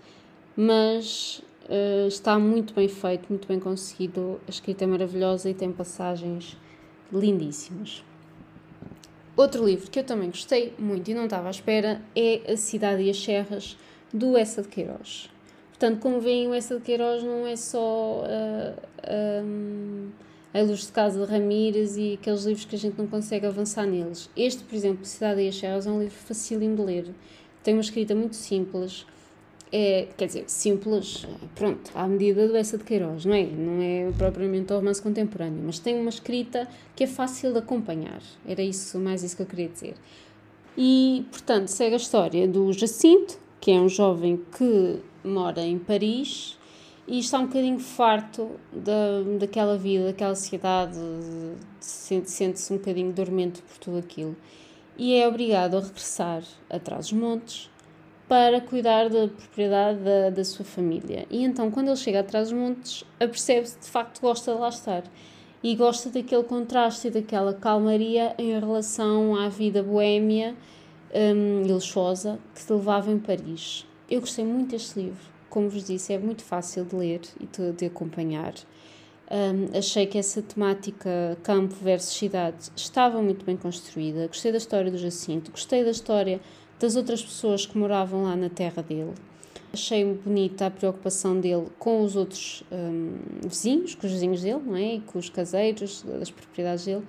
mas 0.56 1.42
uh, 1.66 2.08
está 2.08 2.38
muito 2.38 2.74
bem 2.74 2.88
feito, 2.88 3.28
muito 3.30 3.48
bem 3.48 3.60
conseguido. 3.60 4.40
A 4.48 4.50
escrita 4.50 4.84
é 4.84 4.88
maravilhosa 4.88 5.50
e 5.50 5.54
tem 5.54 5.72
passagens 5.72 6.58
lindíssimas. 7.12 8.04
Outro 9.36 9.66
livro 9.66 9.90
que 9.90 10.00
eu 10.00 10.04
também 10.04 10.30
gostei 10.30 10.74
muito 10.78 11.10
e 11.10 11.14
não 11.14 11.26
estava 11.26 11.48
à 11.48 11.52
espera 11.52 12.02
é 12.16 12.52
A 12.52 12.56
Cidade 12.56 13.02
e 13.02 13.10
as 13.10 13.18
Serras, 13.18 13.78
do 14.14 14.38
Essa 14.38 14.62
de 14.62 14.68
Queiroz. 14.68 15.30
Portanto, 15.70 16.00
como 16.00 16.22
veem, 16.22 16.48
o 16.48 16.54
Essa 16.54 16.76
de 16.76 16.82
Queiroz 16.82 17.24
não 17.24 17.48
é 17.48 17.56
só 17.56 18.24
uh, 18.24 19.44
um, 19.44 20.10
a 20.54 20.62
Luz 20.62 20.86
de 20.86 20.92
Casa 20.92 21.26
de 21.26 21.32
Ramírez 21.32 21.98
e 21.98 22.14
aqueles 22.14 22.44
livros 22.44 22.66
que 22.66 22.76
a 22.76 22.80
gente 22.80 22.96
não 22.96 23.08
consegue 23.08 23.48
avançar 23.48 23.88
neles. 23.88 24.30
Este, 24.38 24.64
por 24.64 24.76
exemplo, 24.76 25.04
Cidade 25.04 25.42
e 25.42 25.48
as 25.48 25.56
Serras, 25.56 25.88
é 25.88 25.90
um 25.90 26.00
livro 26.00 26.16
facílimo 26.16 26.76
de 26.76 26.82
ler. 26.84 27.08
Tem 27.64 27.74
uma 27.74 27.82
escrita 27.82 28.14
muito 28.14 28.36
simples, 28.36 29.04
é, 29.76 30.08
quer 30.16 30.28
dizer, 30.28 30.44
simples, 30.46 31.26
pronto, 31.56 31.90
à 31.96 32.08
medida 32.08 32.48
do 32.48 32.56
Essa 32.56 32.78
de 32.78 32.84
Queiroz, 32.84 33.26
não 33.26 33.34
é? 33.34 33.44
Não 33.44 33.82
é 33.82 34.12
propriamente 34.16 34.72
o 34.72 34.76
romance 34.76 35.02
contemporâneo, 35.02 35.64
mas 35.66 35.80
tem 35.80 36.00
uma 36.00 36.12
escrita 36.12 36.68
que 36.96 37.06
é 37.06 37.08
fácil 37.08 37.52
de 37.52 37.58
acompanhar. 37.58 38.22
Era 38.48 38.62
isso, 38.62 39.00
mais 39.00 39.24
isso 39.24 39.36
que 39.36 39.42
eu 39.42 39.48
queria 39.48 39.68
dizer. 39.68 39.96
E, 40.78 41.26
portanto, 41.32 41.70
segue 41.70 41.96
a 41.96 41.98
história 41.98 42.48
do 42.48 42.72
Jacinto, 42.72 43.40
que 43.60 43.72
é 43.72 43.82
um 43.82 43.90
jovem 43.90 44.40
que 44.56 45.00
mora 45.24 45.62
em 45.62 45.80
Paris 45.80 46.56
e 47.08 47.18
está 47.18 47.40
um 47.40 47.48
bocadinho 47.48 47.80
farto 47.80 48.52
da, 48.72 49.24
daquela 49.40 49.76
vida, 49.76 50.06
daquela 50.06 50.36
cidade, 50.36 51.00
sente-se 51.80 52.72
um 52.72 52.78
bocadinho 52.78 53.12
dormente 53.12 53.60
por 53.64 53.78
tudo 53.80 53.98
aquilo. 53.98 54.36
E 54.96 55.16
é 55.16 55.28
obrigado 55.28 55.78
a 55.78 55.80
regressar 55.80 56.44
atrás 56.70 57.08
dos 57.10 57.14
montes 57.14 57.73
para 58.34 58.60
cuidar 58.62 59.10
da 59.10 59.28
propriedade 59.28 60.00
da, 60.00 60.32
da 60.32 60.44
sua 60.44 60.66
família. 60.66 61.28
E 61.30 61.44
então, 61.44 61.70
quando 61.70 61.90
ele 61.90 61.96
chega 61.96 62.22
atrás 62.22 62.50
dos 62.50 62.58
montes, 62.58 63.04
apercebe-se 63.20 63.80
de 63.80 63.86
facto 63.86 64.20
gosta 64.22 64.56
de 64.56 64.60
lá 64.60 64.70
estar. 64.70 65.04
E 65.62 65.76
gosta 65.76 66.10
daquele 66.10 66.42
contraste 66.42 67.10
e 67.10 67.12
daquela 67.12 67.54
calmaria 67.54 68.34
em 68.40 68.60
relação 68.60 69.36
à 69.36 69.50
vida 69.50 69.84
boêmia 69.84 70.56
um, 71.14 71.62
e 71.64 71.72
luxuosa 71.72 72.40
que 72.56 72.62
se 72.64 72.74
levava 72.74 73.12
em 73.12 73.20
Paris. 73.20 73.86
Eu 74.10 74.22
gostei 74.22 74.44
muito 74.44 74.72
deste 74.72 75.00
livro. 75.00 75.32
Como 75.48 75.70
vos 75.70 75.84
disse, 75.84 76.12
é 76.12 76.18
muito 76.18 76.44
fácil 76.44 76.86
de 76.86 76.96
ler 76.96 77.22
e 77.40 77.46
de, 77.46 77.72
de 77.74 77.86
acompanhar. 77.86 78.56
Um, 79.30 79.78
achei 79.78 80.08
que 80.08 80.18
essa 80.18 80.42
temática 80.42 81.38
campo 81.44 81.76
versus 81.76 82.18
cidade 82.18 82.72
estava 82.76 83.22
muito 83.22 83.46
bem 83.46 83.56
construída. 83.56 84.26
Gostei 84.26 84.52
da 84.52 84.58
história 84.58 84.90
do 84.90 84.98
Jacinto, 84.98 85.52
gostei 85.52 85.84
da 85.84 85.92
história 85.92 86.42
das 86.84 86.98
outras 86.98 87.24
pessoas 87.24 87.66
que 87.66 87.78
moravam 87.78 88.24
lá 88.24 88.36
na 88.36 88.50
terra 88.50 88.84
dele. 88.84 89.14
Achei 89.72 90.04
bonita 90.04 90.66
a 90.66 90.70
preocupação 90.70 91.40
dele 91.40 91.68
com 91.80 92.04
os 92.04 92.18
outros 92.18 92.62
um, 92.70 93.14
vizinhos, 93.48 93.96
com 93.96 94.06
os 94.06 94.12
vizinhos 94.12 94.42
dele, 94.42 94.62
não 94.66 94.76
é? 94.76 94.96
E 94.96 95.00
com 95.00 95.18
os 95.18 95.30
caseiros 95.30 96.04
das 96.04 96.30
propriedades 96.30 96.84
dele. 96.84 97.04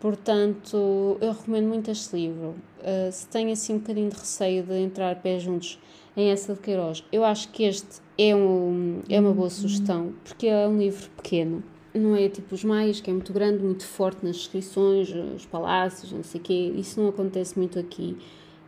Portanto, 0.00 1.16
eu 1.20 1.32
recomendo 1.32 1.68
muito 1.68 1.88
este 1.88 2.16
livro. 2.16 2.56
Uh, 2.80 3.12
se 3.12 3.28
tem 3.28 3.52
assim 3.52 3.74
um 3.74 3.78
bocadinho 3.78 4.10
de 4.10 4.16
receio 4.16 4.64
de 4.64 4.74
entrar 4.74 5.14
pés 5.22 5.44
juntos 5.44 5.78
em 6.16 6.30
essa 6.30 6.54
de 6.54 6.60
Queiroz, 6.60 7.04
eu 7.12 7.24
acho 7.24 7.50
que 7.50 7.62
este 7.62 8.00
é, 8.18 8.34
um, 8.34 9.02
é 9.08 9.20
uma 9.20 9.32
boa 9.32 9.48
sugestão, 9.48 10.14
porque 10.24 10.48
é 10.48 10.66
um 10.66 10.78
livro 10.78 11.08
pequeno. 11.10 11.62
Não 11.94 12.16
é 12.16 12.28
tipo 12.28 12.56
os 12.56 12.64
Maias, 12.64 13.00
que 13.00 13.08
é 13.08 13.12
muito 13.12 13.32
grande, 13.32 13.62
muito 13.62 13.86
forte 13.86 14.26
nas 14.26 14.36
descrições, 14.36 15.08
os 15.10 15.46
palácios, 15.46 16.10
não 16.10 16.24
sei 16.24 16.40
o 16.40 16.44
quê. 16.44 16.72
Isso 16.76 17.00
não 17.00 17.08
acontece 17.08 17.56
muito 17.56 17.78
aqui 17.78 18.16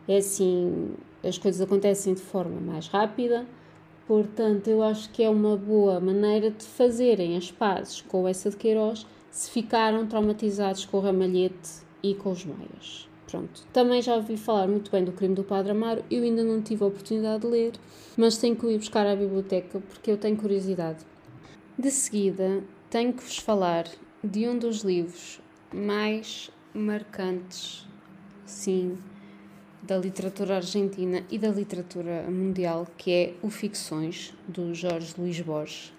é 0.09 0.17
assim, 0.17 0.95
as 1.23 1.37
coisas 1.37 1.61
acontecem 1.61 2.15
de 2.15 2.23
forma 2.23 2.59
mais 2.61 2.89
rápida, 2.89 3.47
portanto, 4.07 4.69
eu 4.69 4.83
acho 4.83 5.11
que 5.11 5.23
é 5.23 5.29
uma 5.29 5.57
boa 5.57 6.01
maneira 6.01 6.51
de 6.51 6.65
fazerem 6.65 7.37
as 7.37 7.53
pazes 7.53 8.01
com 8.01 8.27
essa 8.27 8.49
de 8.51 8.57
Queiroz 8.57 9.07
se 9.31 9.51
ficaram 9.51 10.07
traumatizados 10.07 10.87
com 10.87 10.97
o 10.97 11.01
Ramalhete 11.01 11.83
e 12.03 12.15
com 12.15 12.33
os 12.33 12.45
Maias. 12.45 13.09
Pronto. 13.31 13.63
Também 13.75 14.01
já 14.01 14.17
ouvi 14.17 14.39
falar 14.39 14.67
muito 14.67 14.91
bem 14.91 15.05
do 15.05 15.13
crime 15.13 15.35
do 15.35 15.45
Padre 15.45 15.73
Amaro, 15.73 16.03
eu 16.11 16.23
ainda 16.23 16.43
não 16.43 16.63
tive 16.63 16.83
a 16.83 16.87
oportunidade 16.87 17.43
de 17.43 17.47
ler, 17.47 17.73
mas 18.17 18.39
tenho 18.39 18.57
que 18.57 18.67
ir 18.67 18.79
buscar 18.79 19.07
à 19.07 19.15
biblioteca 19.15 19.81
porque 19.81 20.11
eu 20.11 20.17
tenho 20.17 20.37
curiosidade. 20.37 21.05
De 21.79 21.91
seguida, 21.91 22.65
tenho 22.89 23.13
que 23.13 23.23
vos 23.23 23.37
falar 23.37 23.85
de 24.25 24.49
um 24.49 24.59
dos 24.59 24.79
livros 24.79 25.41
mais 25.73 26.51
marcantes, 26.73 27.87
sim, 28.47 28.97
da 29.89 29.97
literatura 29.97 30.57
argentina 30.57 31.25
e 31.31 31.39
da 31.39 31.49
literatura 31.49 32.27
mundial, 32.31 32.87
que 32.99 33.11
é 33.11 33.35
O 33.41 33.49
Ficções, 33.49 34.35
do 34.47 34.75
Jorge 34.75 35.15
Luís 35.17 35.41
Borges. 35.41 35.95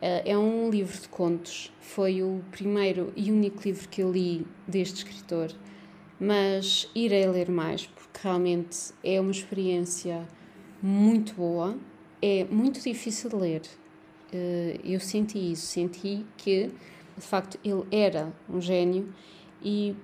Eh, 0.00 0.30
é 0.30 0.38
um 0.38 0.70
livro 0.70 0.98
de 0.98 1.06
contos, 1.06 1.70
foi 1.80 2.22
o 2.22 2.42
primeiro 2.50 3.12
e 3.14 3.30
único 3.30 3.62
livro 3.62 3.86
que 3.90 4.02
eu 4.02 4.10
li 4.10 4.46
deste 4.66 5.04
escritor, 5.04 5.52
mas 6.18 6.90
irei 6.94 7.28
ler 7.28 7.50
mais 7.50 7.86
porque 7.86 8.20
realmente 8.22 8.94
é 9.04 9.20
uma 9.20 9.30
experiência 9.30 10.26
muito 10.82 11.34
boa, 11.34 11.76
é 12.22 12.44
muito 12.44 12.80
difícil 12.80 13.28
de 13.28 13.36
ler. 13.36 13.62
Eh, 14.32 14.80
eu 14.82 14.98
senti 14.98 15.52
isso, 15.52 15.66
senti 15.66 16.24
que 16.38 16.70
de 17.18 17.26
facto 17.26 17.58
ele 17.62 17.84
era 17.90 18.32
um 18.48 18.62
gênio 18.62 19.12
e 19.62 19.94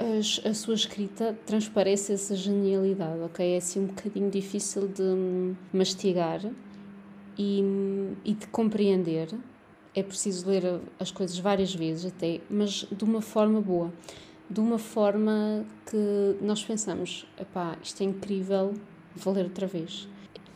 a, 0.00 0.48
a, 0.48 0.54
sua 0.54 0.74
escrita 0.74 1.38
transparece 1.44 2.14
essa 2.14 2.34
genialidade, 2.34 3.20
ok? 3.20 3.54
É 3.54 3.58
assim 3.58 3.80
um 3.80 3.86
bocadinho 3.86 4.30
difícil 4.30 4.88
de 4.88 5.54
mastigar 5.72 6.40
e, 7.38 7.62
e 8.24 8.32
de 8.32 8.46
compreender. 8.46 9.28
É 9.94 10.02
preciso 10.02 10.48
ler 10.48 10.80
as 10.98 11.10
coisas 11.10 11.38
várias 11.38 11.74
vezes 11.74 12.06
até, 12.06 12.40
mas 12.48 12.86
de 12.90 13.04
uma 13.04 13.20
forma 13.20 13.60
boa. 13.60 13.92
De 14.48 14.58
uma 14.58 14.78
forma 14.78 15.64
que 15.88 16.36
nós 16.40 16.64
pensamos, 16.64 17.26
epá, 17.38 17.76
isto 17.82 18.00
é 18.00 18.06
incrível, 18.06 18.74
vou 19.14 19.34
ler 19.34 19.44
outra 19.44 19.66
vez. 19.66 20.08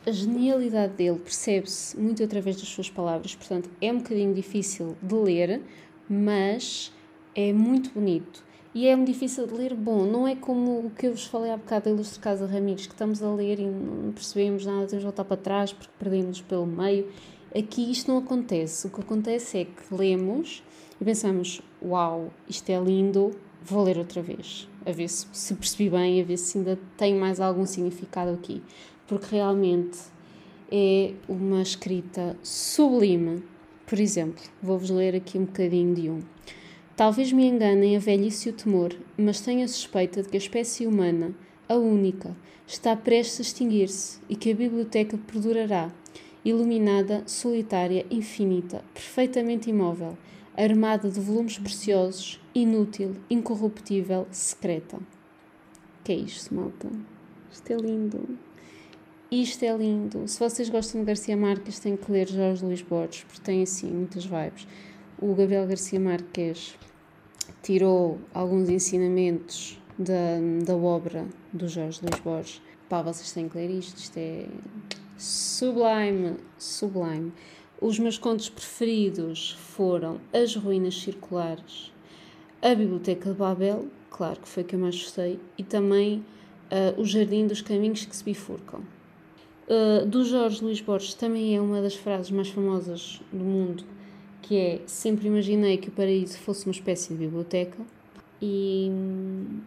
A 0.07 0.11
genialidade 0.11 0.95
dele 0.95 1.19
percebe-se 1.19 1.99
muito 1.99 2.23
através 2.23 2.57
das 2.57 2.69
suas 2.69 2.91
palavras, 2.91 3.35
portanto 3.35 3.71
é 3.81 3.93
um 3.93 3.99
bocadinho 3.99 4.35
difícil 4.35 4.97
de 5.01 5.15
ler, 5.15 5.63
mas 6.09 6.93
é 7.35 7.53
muito 7.53 7.91
bonito 7.91 8.45
e 8.75 8.89
é 8.89 8.97
um 8.97 9.05
difícil 9.05 9.47
de 9.47 9.55
ler 9.55 9.73
bom, 9.73 10.05
não 10.05 10.27
é 10.27 10.35
como 10.35 10.87
o 10.87 10.91
que 10.91 11.07
eu 11.07 11.13
vos 11.13 11.25
falei 11.25 11.53
há 11.53 11.57
bocado 11.57 11.85
da 11.85 11.91
Ilustre 11.93 12.19
Casa 12.19 12.45
Ramires, 12.45 12.87
que 12.87 12.93
estamos 12.93 13.23
a 13.23 13.33
ler 13.33 13.61
e 13.61 13.67
não 13.67 14.11
percebemos 14.13 14.67
nada, 14.67 14.87
temos 14.87 14.99
de 14.99 15.05
voltar 15.05 15.25
para 15.25 15.37
trás 15.37 15.73
porque 15.73 15.93
perdemos 15.97 16.41
pelo 16.41 16.67
meio. 16.67 17.09
Aqui 17.57 17.89
isto 17.89 18.11
não 18.11 18.19
acontece. 18.19 18.89
O 18.89 18.91
que 18.91 19.01
acontece 19.01 19.59
é 19.59 19.65
que 19.65 19.95
lemos 19.95 20.61
e 21.01 21.05
pensamos: 21.05 21.63
Uau, 21.81 22.33
isto 22.49 22.69
é 22.69 22.81
lindo, 22.81 23.31
vou 23.63 23.85
ler 23.85 23.97
outra 23.97 24.21
vez, 24.21 24.69
a 24.85 24.91
ver 24.91 25.09
se, 25.09 25.25
se 25.33 25.55
percebi 25.55 25.89
bem, 25.89 26.21
a 26.21 26.25
ver 26.25 26.37
se 26.37 26.59
ainda 26.59 26.77
tem 26.97 27.15
mais 27.15 27.39
algum 27.39 27.65
significado 27.65 28.33
aqui. 28.33 28.61
Porque 29.07 29.37
realmente 29.37 30.01
é 30.69 31.15
uma 31.29 31.63
escrita 31.63 32.37
sublime. 32.43 33.45
Por 33.87 34.01
exemplo, 34.01 34.43
vou-vos 34.61 34.91
ler 34.91 35.15
aqui 35.15 35.39
um 35.39 35.45
bocadinho 35.45 35.95
de 35.95 36.11
um. 36.11 36.23
Talvez 36.97 37.33
me 37.33 37.45
enganem 37.45 37.97
a 37.97 37.99
velhice 37.99 38.49
e 38.49 38.53
o 38.53 38.55
temor, 38.55 38.95
mas 39.19 39.41
tenho 39.41 39.65
a 39.65 39.69
suspeita 39.69 40.23
de 40.23 40.29
que 40.29 40.37
a 40.37 40.39
espécie 40.39 40.87
humana, 40.87 41.35
a 41.69 41.75
única, 41.75 42.37
está 42.69 42.95
prestes 42.95 43.41
a 43.41 43.43
extinguir-se 43.43 44.21
e 44.29 44.37
que 44.37 44.53
a 44.53 44.55
biblioteca 44.55 45.19
perdurará, 45.19 45.91
iluminada, 46.45 47.25
solitária, 47.27 48.07
infinita, 48.09 48.85
perfeitamente 48.95 49.69
imóvel, 49.69 50.17
armada 50.57 51.11
de 51.11 51.19
volumes 51.19 51.59
preciosos, 51.59 52.41
inútil, 52.55 53.17
incorruptível, 53.29 54.29
secreta. 54.31 55.01
Que 56.05 56.13
é 56.13 56.17
isto, 56.17 56.55
malta? 56.55 56.89
Isto 57.51 57.73
é 57.73 57.77
lindo. 57.77 58.39
Isto 59.33 59.65
é 59.65 59.77
lindo. 59.77 60.29
Se 60.29 60.39
vocês 60.39 60.69
gostam 60.69 61.01
de 61.01 61.07
Garcia 61.09 61.37
Marques, 61.37 61.81
têm 61.81 61.97
que 61.97 62.13
ler 62.13 62.29
Jorge 62.29 62.65
Luís 62.65 62.83
Borges, 62.83 63.25
porque 63.25 63.41
tem 63.43 63.63
assim 63.65 63.91
muitas 63.91 64.25
vibes. 64.25 64.69
O 65.23 65.33
Gabriel 65.33 65.67
Garcia 65.67 66.01
Marques 66.01 66.77
tirou 67.63 68.19
alguns 68.35 68.69
ensinamentos 68.69 69.79
da, 69.97 70.41
da 70.65 70.75
obra 70.77 71.25
do 71.53 71.69
Jorge 71.69 72.01
Luís 72.03 72.21
Borges. 72.21 72.63
Pá, 72.89 73.01
vocês 73.01 73.31
têm 73.31 73.49
que 73.49 73.57
ler 73.57 73.71
isto, 73.71 73.97
isto 73.97 74.17
é 74.19 74.47
sublime, 75.17 76.37
sublime. 76.59 77.33
Os 77.81 77.97
meus 77.99 78.19
contos 78.19 78.49
preferidos 78.49 79.53
foram 79.53 80.21
As 80.33 80.57
Ruínas 80.57 81.01
Circulares, 81.01 81.93
A 82.61 82.75
Biblioteca 82.75 83.31
de 83.31 83.37
Babel, 83.37 83.87
claro 84.11 84.41
que 84.41 84.49
foi 84.49 84.65
que 84.65 84.75
eu 84.75 84.81
mais 84.81 84.97
gostei, 84.97 85.39
e 85.57 85.63
também 85.63 86.25
uh, 86.73 87.01
O 87.01 87.05
Jardim 87.05 87.47
dos 87.47 87.63
Caminhos 87.63 88.05
que 88.05 88.17
se 88.17 88.25
bifurcam. 88.25 88.81
Uh, 89.69 90.05
do 90.07 90.25
Jorge 90.25 90.63
Luís 90.63 90.81
Borges 90.81 91.15
também 91.15 91.57
é 91.57 91.61
uma 91.61 91.81
das 91.81 91.95
frases 91.95 92.33
mais 92.33 92.49
famosas 92.49 93.21
do 93.33 93.45
mundo 93.45 93.94
que 94.47 94.59
é 94.59 94.81
sempre 94.87 95.27
imaginei 95.27 95.79
que 95.79 95.89
o 95.89 95.93
paraíso 95.93 96.37
fosse 96.39 96.67
uma 96.67 96.73
espécie 96.73 97.15
de 97.15 97.19
biblioteca 97.19 97.79
e 98.43 98.89
hum, 98.91 99.61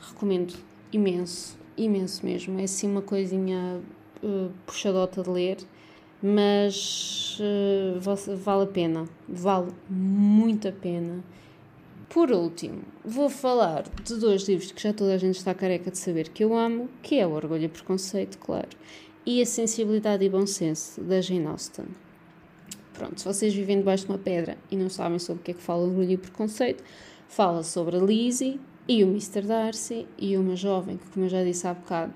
recomendo 0.00 0.54
imenso, 0.92 1.56
imenso 1.76 2.26
mesmo. 2.26 2.58
É 2.58 2.64
assim 2.64 2.90
uma 2.90 3.02
coisinha 3.02 3.80
uh, 4.22 4.50
puxadota 4.66 5.22
de 5.22 5.30
ler, 5.30 5.58
mas 6.20 7.38
uh, 7.40 8.00
vale 8.36 8.64
a 8.64 8.66
pena, 8.66 9.08
vale 9.28 9.70
muito 9.88 10.66
a 10.66 10.72
pena. 10.72 11.22
Por 12.08 12.32
último, 12.32 12.82
vou 13.04 13.30
falar 13.30 13.84
de 14.02 14.16
dois 14.16 14.42
livros 14.48 14.72
que 14.72 14.82
já 14.82 14.92
toda 14.92 15.14
a 15.14 15.18
gente 15.18 15.36
está 15.36 15.54
careca 15.54 15.90
de 15.90 15.98
saber 15.98 16.30
que 16.30 16.42
eu 16.42 16.56
amo, 16.56 16.88
que 17.00 17.16
é 17.16 17.26
o 17.26 17.30
Orgulho 17.32 17.64
e 17.64 17.68
Preconceito, 17.68 18.38
claro, 18.38 18.70
e 19.24 19.40
a 19.40 19.46
Sensibilidade 19.46 20.24
e 20.24 20.28
Bom 20.28 20.46
Senso, 20.46 21.00
da 21.00 21.20
Jane 21.20 21.46
Austen. 21.46 21.86
Pronto, 22.96 23.20
se 23.20 23.26
vocês 23.26 23.54
vivem 23.54 23.78
debaixo 23.78 24.06
de 24.06 24.12
uma 24.12 24.18
pedra 24.18 24.56
e 24.70 24.76
não 24.76 24.88
sabem 24.88 25.18
sobre 25.18 25.42
o 25.42 25.44
que 25.44 25.50
é 25.50 25.54
que 25.54 25.62
fala 25.62 25.82
orgulho 25.82 26.12
e 26.12 26.16
preconceito, 26.16 26.82
fala 27.28 27.62
sobre 27.62 27.96
a 27.96 28.00
Lizzie 28.00 28.58
e 28.88 29.04
o 29.04 29.08
Mr. 29.08 29.42
Darcy 29.42 30.06
e 30.18 30.34
uma 30.34 30.56
jovem 30.56 30.96
que, 30.96 31.06
como 31.10 31.26
eu 31.26 31.28
já 31.28 31.44
disse 31.44 31.66
há 31.66 31.74
bocado, 31.74 32.14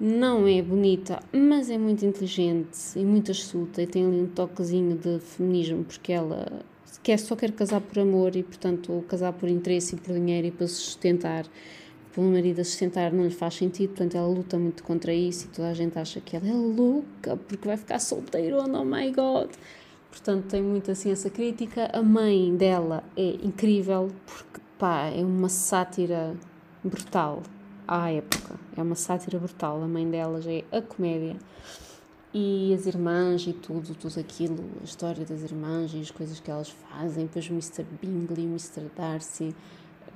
não 0.00 0.48
é 0.48 0.60
bonita, 0.62 1.20
mas 1.32 1.70
é 1.70 1.78
muito 1.78 2.04
inteligente 2.04 2.76
e 2.96 3.04
muito 3.04 3.30
astuta 3.30 3.82
e 3.82 3.86
tem 3.86 4.04
ali 4.04 4.22
um 4.22 4.26
toquezinho 4.26 4.96
de 4.96 5.20
feminismo 5.20 5.84
porque 5.84 6.12
ela 6.12 6.60
quer, 7.04 7.18
só 7.18 7.36
quer 7.36 7.52
casar 7.52 7.80
por 7.80 8.00
amor 8.00 8.34
e, 8.34 8.42
portanto, 8.42 9.04
casar 9.06 9.32
por 9.32 9.48
interesse 9.48 9.94
e 9.94 9.98
por 9.98 10.14
dinheiro 10.14 10.48
e 10.48 10.50
para 10.50 10.66
se 10.66 10.74
sustentar. 10.74 11.46
Para 12.12 12.22
o 12.22 12.24
marido 12.24 12.60
a 12.60 12.64
sustentar 12.64 13.12
não 13.12 13.22
lhe 13.22 13.30
faz 13.30 13.54
sentido, 13.54 13.90
portanto, 13.90 14.16
ela 14.16 14.26
luta 14.26 14.58
muito 14.58 14.82
contra 14.82 15.14
isso 15.14 15.46
e 15.46 15.48
toda 15.50 15.68
a 15.68 15.74
gente 15.74 15.96
acha 15.96 16.20
que 16.20 16.34
ela 16.34 16.48
é 16.48 16.52
louca 16.52 17.36
porque 17.36 17.68
vai 17.68 17.76
ficar 17.76 18.00
solteirona, 18.00 18.80
oh 18.80 18.84
my 18.84 19.12
god 19.12 19.50
portanto 20.10 20.46
tem 20.46 20.62
muito 20.62 20.90
assim 20.90 21.10
essa 21.10 21.30
crítica. 21.30 21.90
A 21.92 22.02
mãe 22.02 22.54
dela 22.56 23.02
é 23.16 23.30
incrível 23.42 24.10
porque 24.26 24.60
pá, 24.78 25.06
é 25.06 25.24
uma 25.24 25.48
sátira 25.48 26.36
brutal 26.82 27.42
à 27.86 28.10
época. 28.10 28.54
É 28.76 28.82
uma 28.82 28.94
sátira 28.94 29.38
brutal. 29.38 29.82
A 29.82 29.88
mãe 29.88 30.08
delas 30.08 30.46
é 30.46 30.64
a 30.72 30.80
comédia. 30.80 31.36
E 32.32 32.72
as 32.72 32.86
irmãs 32.86 33.44
e 33.46 33.52
tudo, 33.52 33.92
tudo 33.94 34.20
aquilo, 34.20 34.64
a 34.80 34.84
história 34.84 35.24
das 35.24 35.42
irmãs 35.42 35.92
e 35.92 36.00
as 36.00 36.12
coisas 36.12 36.38
que 36.38 36.48
elas 36.48 36.70
fazem, 36.70 37.26
depois 37.26 37.48
o 37.48 37.52
Mr. 37.52 37.84
Bingley, 38.00 38.46
o 38.46 38.50
Mr. 38.50 38.88
Darcy. 38.96 39.54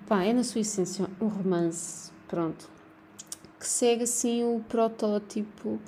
Pá, 0.06 0.22
é 0.22 0.32
na 0.32 0.44
sua 0.44 0.60
essência 0.60 1.08
um 1.20 1.26
romance, 1.26 2.12
pronto, 2.28 2.70
que 3.58 3.66
segue 3.66 4.04
assim 4.04 4.44
o 4.44 4.60
protótipo 4.68 5.80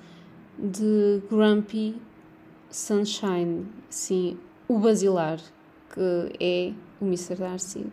de 0.59 1.23
Grumpy 1.31 1.95
Sunshine, 2.71 3.67
sim, 3.89 4.39
o 4.69 4.79
basilar, 4.79 5.39
que 5.93 6.37
é 6.41 6.73
o 7.01 7.07
Mr. 7.07 7.37
Darcy, 7.37 7.87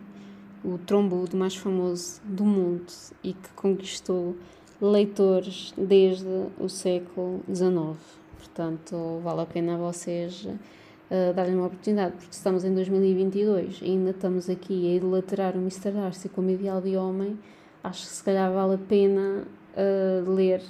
o 0.64 0.78
trombudo 0.78 1.36
mais 1.36 1.54
famoso 1.54 2.20
do 2.24 2.44
mundo 2.44 2.92
e 3.22 3.32
que 3.32 3.48
conquistou 3.54 4.36
leitores 4.80 5.72
desde 5.76 6.48
o 6.58 6.68
século 6.68 7.42
XIX. 7.52 7.98
Portanto, 8.38 9.20
vale 9.22 9.42
a 9.42 9.46
pena 9.46 9.76
vocês 9.76 10.44
uh, 10.44 11.34
darem 11.34 11.54
uma 11.54 11.66
oportunidade, 11.66 12.12
porque 12.16 12.34
estamos 12.34 12.64
em 12.64 12.74
2022 12.74 13.80
e 13.82 13.84
ainda 13.86 14.10
estamos 14.10 14.50
aqui 14.50 14.90
a 14.90 14.96
idolatrar 14.96 15.54
o 15.54 15.58
Mr. 15.58 15.92
Darcy 15.92 16.28
como 16.28 16.50
ideal 16.50 16.80
de 16.80 16.96
homem, 16.96 17.38
acho 17.82 18.02
que 18.06 18.12
se 18.12 18.24
calhar 18.24 18.52
vale 18.52 18.74
a 18.74 18.78
pena 18.78 19.44
uh, 19.76 20.30
ler 20.30 20.62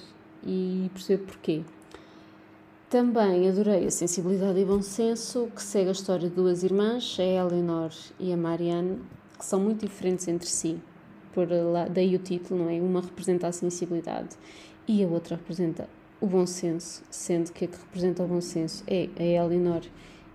e 0.46 0.90
perceber 0.92 1.24
porquê. 1.24 1.62
Também 2.90 3.48
adorei 3.48 3.86
a 3.86 3.90
sensibilidade 3.90 4.58
e 4.58 4.64
bom 4.64 4.80
senso, 4.80 5.48
que 5.54 5.62
segue 5.62 5.88
a 5.88 5.92
história 5.92 6.28
de 6.28 6.34
duas 6.34 6.62
irmãs, 6.62 7.16
a 7.18 7.22
Eleanor 7.22 7.90
e 8.20 8.32
a 8.32 8.36
Marianne, 8.36 9.00
que 9.38 9.44
são 9.44 9.58
muito 9.58 9.86
diferentes 9.86 10.28
entre 10.28 10.48
si. 10.48 10.78
Por 11.32 11.48
lá, 11.50 11.88
daí 11.88 12.14
o 12.14 12.18
título, 12.20 12.64
não 12.64 12.70
é? 12.70 12.80
Uma 12.80 13.00
representa 13.00 13.48
a 13.48 13.52
sensibilidade 13.52 14.36
e 14.86 15.02
a 15.02 15.08
outra 15.08 15.36
representa 15.36 15.88
o 16.20 16.26
bom 16.26 16.46
senso, 16.46 17.02
sendo 17.10 17.52
que 17.52 17.64
a 17.64 17.68
que 17.68 17.76
representa 17.76 18.22
o 18.22 18.28
bom 18.28 18.40
senso 18.40 18.84
é 18.86 19.08
a 19.18 19.44
Eleanor 19.44 19.82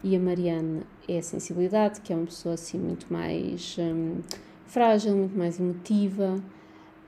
e 0.03 0.15
a 0.15 0.19
Marianne 0.19 0.83
é 1.07 1.17
a 1.17 1.23
sensibilidade, 1.23 2.01
que 2.01 2.11
é 2.11 2.15
uma 2.15 2.25
pessoa 2.25 2.55
assim 2.55 2.77
muito 2.77 3.11
mais 3.11 3.77
hum, 3.79 4.17
frágil, 4.65 5.15
muito 5.15 5.37
mais 5.37 5.59
emotiva, 5.59 6.35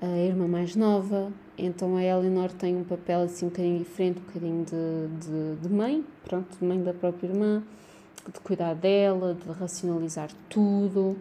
a 0.02 0.18
irmã 0.18 0.48
mais 0.48 0.76
nova, 0.76 1.32
então 1.66 1.96
a 1.96 2.04
Eleanor 2.04 2.52
tem 2.52 2.76
um 2.76 2.84
papel 2.84 3.22
assim 3.22 3.46
um 3.46 3.50
bocadinho 3.50 3.80
diferente, 3.80 4.20
um 4.20 4.24
bocadinho 4.24 4.66
de, 4.66 5.26
de, 5.26 5.62
de 5.62 5.74
mãe, 5.74 6.04
pronto, 6.24 6.58
de 6.58 6.66
mãe 6.66 6.82
da 6.82 6.94
própria 6.94 7.28
irmã, 7.28 7.64
de 8.32 8.40
cuidar 8.40 8.74
dela, 8.74 9.36
de 9.36 9.52
racionalizar 9.52 10.30
tudo, 10.50 11.16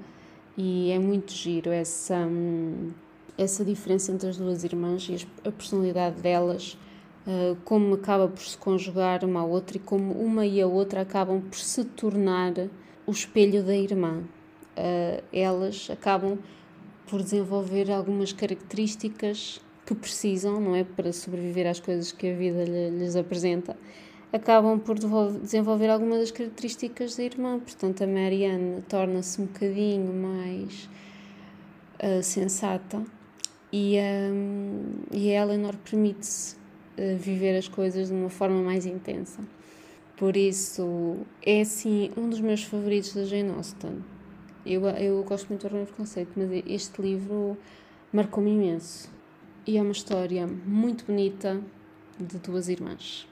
e 0.57 0.90
é 0.90 0.98
muito 0.98 1.33
giro 1.33 1.70
essa, 1.70 2.16
hum, 2.16 2.90
essa 3.37 3.64
diferença 3.64 4.12
entre 4.12 4.29
as 4.31 4.37
duas 4.37 4.64
irmãs 4.64 5.07
e 5.09 5.26
a 5.46 5.53
personalidade 5.53 6.20
delas, 6.20 6.79
uh, 7.26 7.57
como 7.64 7.94
acaba 7.94 8.26
por 8.26 8.42
se 8.42 8.57
conjugar 8.57 9.24
uma 9.24 9.40
à 9.40 9.44
outra 9.44 9.76
e 9.76 9.81
como 9.81 10.12
uma 10.12 10.46
e 10.46 10.61
a 10.61 10.66
outra 10.66 11.03
acabam 11.03 11.40
por 11.40 11.59
se 11.59 11.85
tornar 11.85 12.53
o 13.07 13.11
espelho 13.11 13.62
da 13.62 13.76
irmã. 13.76 14.22
Uh, 14.76 15.22
elas 15.33 15.88
acabam 15.90 16.38
por 17.07 17.22
desenvolver 17.22 17.90
algumas 17.90 18.33
características 18.33 19.61
que 19.90 19.94
precisam, 19.94 20.61
não 20.61 20.76
é? 20.76 20.85
Para 20.85 21.12
sobreviver 21.12 21.66
às 21.66 21.81
coisas 21.81 22.12
que 22.12 22.31
a 22.31 22.35
vida 22.35 22.64
lhes 22.64 23.16
apresenta, 23.16 23.76
acabam 24.33 24.79
por 24.79 24.96
desenvolver 25.40 25.88
algumas 25.88 26.20
das 26.20 26.31
características 26.31 27.16
da 27.16 27.24
irmã. 27.24 27.59
Portanto, 27.59 28.03
a 28.05 28.07
Marianne 28.07 28.83
torna-se 28.88 29.40
um 29.40 29.46
bocadinho 29.46 30.12
mais 30.12 30.88
uh, 32.03 32.22
sensata 32.22 33.03
e, 33.72 33.98
um, 33.98 34.83
e 35.11 35.35
a 35.35 35.42
Eleanor 35.42 35.76
permite-se 35.79 36.55
uh, 36.55 37.16
viver 37.18 37.57
as 37.59 37.66
coisas 37.66 38.09
de 38.09 38.14
uma 38.14 38.31
forma 38.31 38.62
mais 38.62 38.87
intensa. 38.87 39.40
Por 40.16 40.37
isso, 40.37 41.16
é 41.44 41.62
assim 41.62 42.11
um 42.16 42.29
dos 42.29 42.40
meus 42.40 42.62
favoritos 42.62 43.14
da 43.14 43.24
Jane 43.24 43.50
Austen. 43.50 44.05
Eu, 44.64 44.87
eu 44.87 45.24
gosto 45.24 45.48
muito 45.48 45.62
do 45.62 45.66
Orgulho 45.66 45.85
e 45.85 45.87
Preconceito, 45.87 46.33
mas 46.37 46.50
este 46.66 47.03
livro 47.03 47.57
marcou-me 48.12 48.53
imenso. 48.53 49.19
E 49.70 49.76
é 49.76 49.83
uma 49.83 49.92
história 49.92 50.48
muito 50.48 51.04
bonita 51.04 51.62
de 52.18 52.38
duas 52.40 52.68
irmãs. 52.68 53.24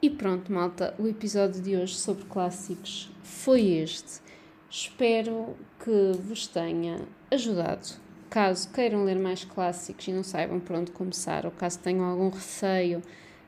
E 0.00 0.08
pronto, 0.08 0.50
malta, 0.50 0.94
o 0.98 1.06
episódio 1.06 1.60
de 1.60 1.76
hoje 1.76 1.96
sobre 1.96 2.24
clássicos 2.24 3.10
foi 3.22 3.72
este. 3.72 4.22
Espero 4.70 5.54
que 5.84 6.12
vos 6.18 6.46
tenha 6.46 7.00
ajudado. 7.30 8.00
Caso 8.30 8.70
queiram 8.70 9.04
ler 9.04 9.18
mais 9.18 9.44
clássicos 9.44 10.08
e 10.08 10.12
não 10.12 10.22
saibam 10.22 10.58
por 10.60 10.74
onde 10.76 10.92
começar, 10.92 11.44
ou 11.44 11.52
caso 11.52 11.78
tenham 11.80 12.06
algum 12.06 12.30
receio 12.30 13.02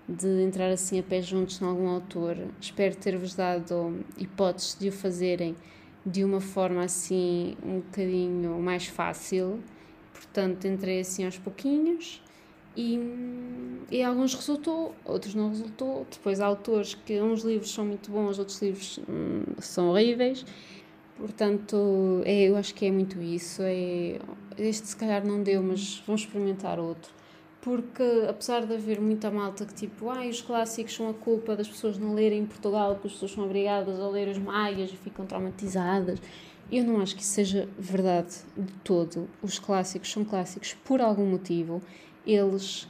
de 0.06 0.42
entrar 0.42 0.70
assim 0.70 1.00
a 1.00 1.02
pé 1.02 1.22
juntos 1.22 1.62
em 1.62 1.64
algum 1.64 1.88
autor, 1.88 2.36
espero 2.60 2.94
ter-vos 2.94 3.34
dado 3.34 4.04
hipóteses 4.18 4.76
de 4.78 4.90
o 4.90 4.92
fazerem 4.92 5.56
de 6.04 6.24
uma 6.24 6.42
forma 6.42 6.84
assim 6.84 7.56
um 7.64 7.80
bocadinho 7.80 8.60
mais 8.60 8.86
fácil. 8.86 9.60
Portanto, 10.20 10.66
entrei 10.66 11.00
assim 11.00 11.24
aos 11.24 11.38
pouquinhos 11.38 12.20
e, 12.76 13.00
e 13.90 14.02
alguns 14.02 14.34
resultou, 14.34 14.94
outros 15.02 15.34
não 15.34 15.48
resultou. 15.48 16.06
Depois 16.10 16.42
há 16.42 16.46
autores 16.46 16.92
que 16.94 17.18
uns 17.22 17.42
livros 17.42 17.72
são 17.72 17.86
muito 17.86 18.10
bons, 18.10 18.38
outros 18.38 18.60
livros 18.60 19.00
hum, 19.08 19.44
são 19.58 19.88
horríveis. 19.88 20.44
Portanto, 21.16 22.20
é, 22.26 22.50
eu 22.50 22.56
acho 22.56 22.74
que 22.74 22.84
é 22.84 22.90
muito 22.90 23.20
isso. 23.22 23.62
É, 23.62 24.18
este 24.58 24.88
se 24.88 24.96
calhar 24.96 25.26
não 25.26 25.42
deu, 25.42 25.62
mas 25.62 26.02
vamos 26.06 26.20
experimentar 26.20 26.78
outro. 26.78 27.10
Porque 27.62 28.02
apesar 28.28 28.66
de 28.66 28.74
haver 28.74 29.00
muita 29.00 29.30
malta 29.30 29.64
que 29.64 29.74
tipo, 29.74 30.10
ah, 30.10 30.26
os 30.26 30.42
clássicos 30.42 30.94
são 30.94 31.08
a 31.08 31.14
culpa 31.14 31.56
das 31.56 31.68
pessoas 31.68 31.96
não 31.98 32.12
lerem 32.12 32.40
em 32.40 32.46
Portugal, 32.46 32.92
porque 32.92 33.08
as 33.08 33.12
pessoas 33.14 33.32
são 33.32 33.44
obrigadas 33.44 33.98
a 33.98 34.08
ler 34.08 34.28
os 34.28 34.38
maias 34.38 34.90
e 34.90 34.96
ficam 34.96 35.24
traumatizadas. 35.24 36.20
Eu 36.70 36.84
não 36.84 37.00
acho 37.00 37.16
que 37.16 37.22
isso 37.22 37.32
seja 37.32 37.68
verdade 37.78 38.36
de 38.56 38.72
todo. 38.84 39.28
Os 39.42 39.58
clássicos 39.58 40.10
são 40.12 40.24
clássicos 40.24 40.74
por 40.84 41.00
algum 41.00 41.26
motivo 41.26 41.82
eles 42.26 42.88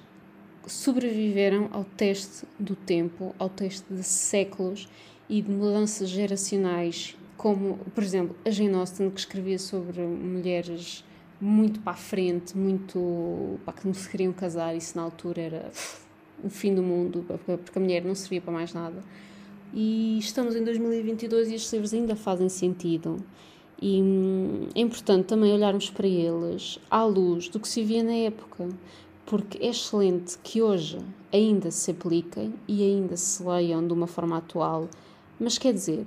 sobreviveram 0.67 1.69
ao 1.73 1.85
teste 1.85 2.47
do 2.59 2.77
tempo, 2.77 3.35
ao 3.39 3.49
teste 3.49 3.85
de 3.93 4.03
séculos 4.03 4.89
e 5.29 5.41
de 5.41 5.51
mudanças 5.51 6.09
geracionais, 6.09 7.17
como, 7.37 7.79
por 7.95 8.03
exemplo, 8.03 8.37
a 8.45 8.51
Jane 8.51 8.75
Austen, 8.75 9.11
que 9.11 9.21
escrevia 9.21 9.59
sobre 9.59 10.03
mulheres 10.03 11.05
muito 11.41 11.81
para 11.81 11.93
a 11.93 11.97
frente, 11.97 12.57
muito 12.57 13.59
para 13.65 13.73
que 13.73 13.87
não 13.87 13.95
se 13.95 14.09
queriam 14.09 14.33
casar, 14.33 14.77
isso 14.77 14.97
na 14.97 15.03
altura 15.03 15.41
era 15.41 15.73
o 16.45 16.51
fim 16.51 16.75
do 16.75 16.83
mundo, 16.83 17.25
porque 17.47 17.79
a 17.79 17.81
mulher 17.81 18.05
não 18.05 18.15
servia 18.15 18.41
para 18.41 18.53
mais 18.53 18.75
nada. 18.75 19.03
E 19.73 20.19
estamos 20.19 20.57
em 20.57 20.65
2022 20.65 21.49
e 21.49 21.55
estes 21.55 21.73
livros 21.73 21.95
ainda 21.95 22.17
fazem 22.17 22.49
sentido. 22.49 23.25
E 23.81 24.03
hum, 24.03 24.69
é 24.75 24.81
importante 24.81 25.27
também 25.27 25.53
olharmos 25.53 25.89
para 25.91 26.07
eles 26.07 26.79
à 26.91 27.03
luz 27.05 27.49
do 27.49 27.59
que 27.59 27.69
se 27.69 27.83
via 27.83 28.03
na 28.03 28.13
época 28.13 28.69
porque 29.31 29.65
é 29.65 29.71
excelente 29.71 30.37
que 30.43 30.61
hoje 30.61 30.99
ainda 31.33 31.71
se 31.71 31.93
apliquem 31.93 32.53
e 32.67 32.83
ainda 32.83 33.17
se 33.17 33.41
leiam 33.45 33.87
de 33.87 33.93
uma 33.93 34.09
forma 34.09 34.37
atual, 34.37 34.89
mas 35.39 35.57
quer 35.57 35.73
dizer, 35.73 36.05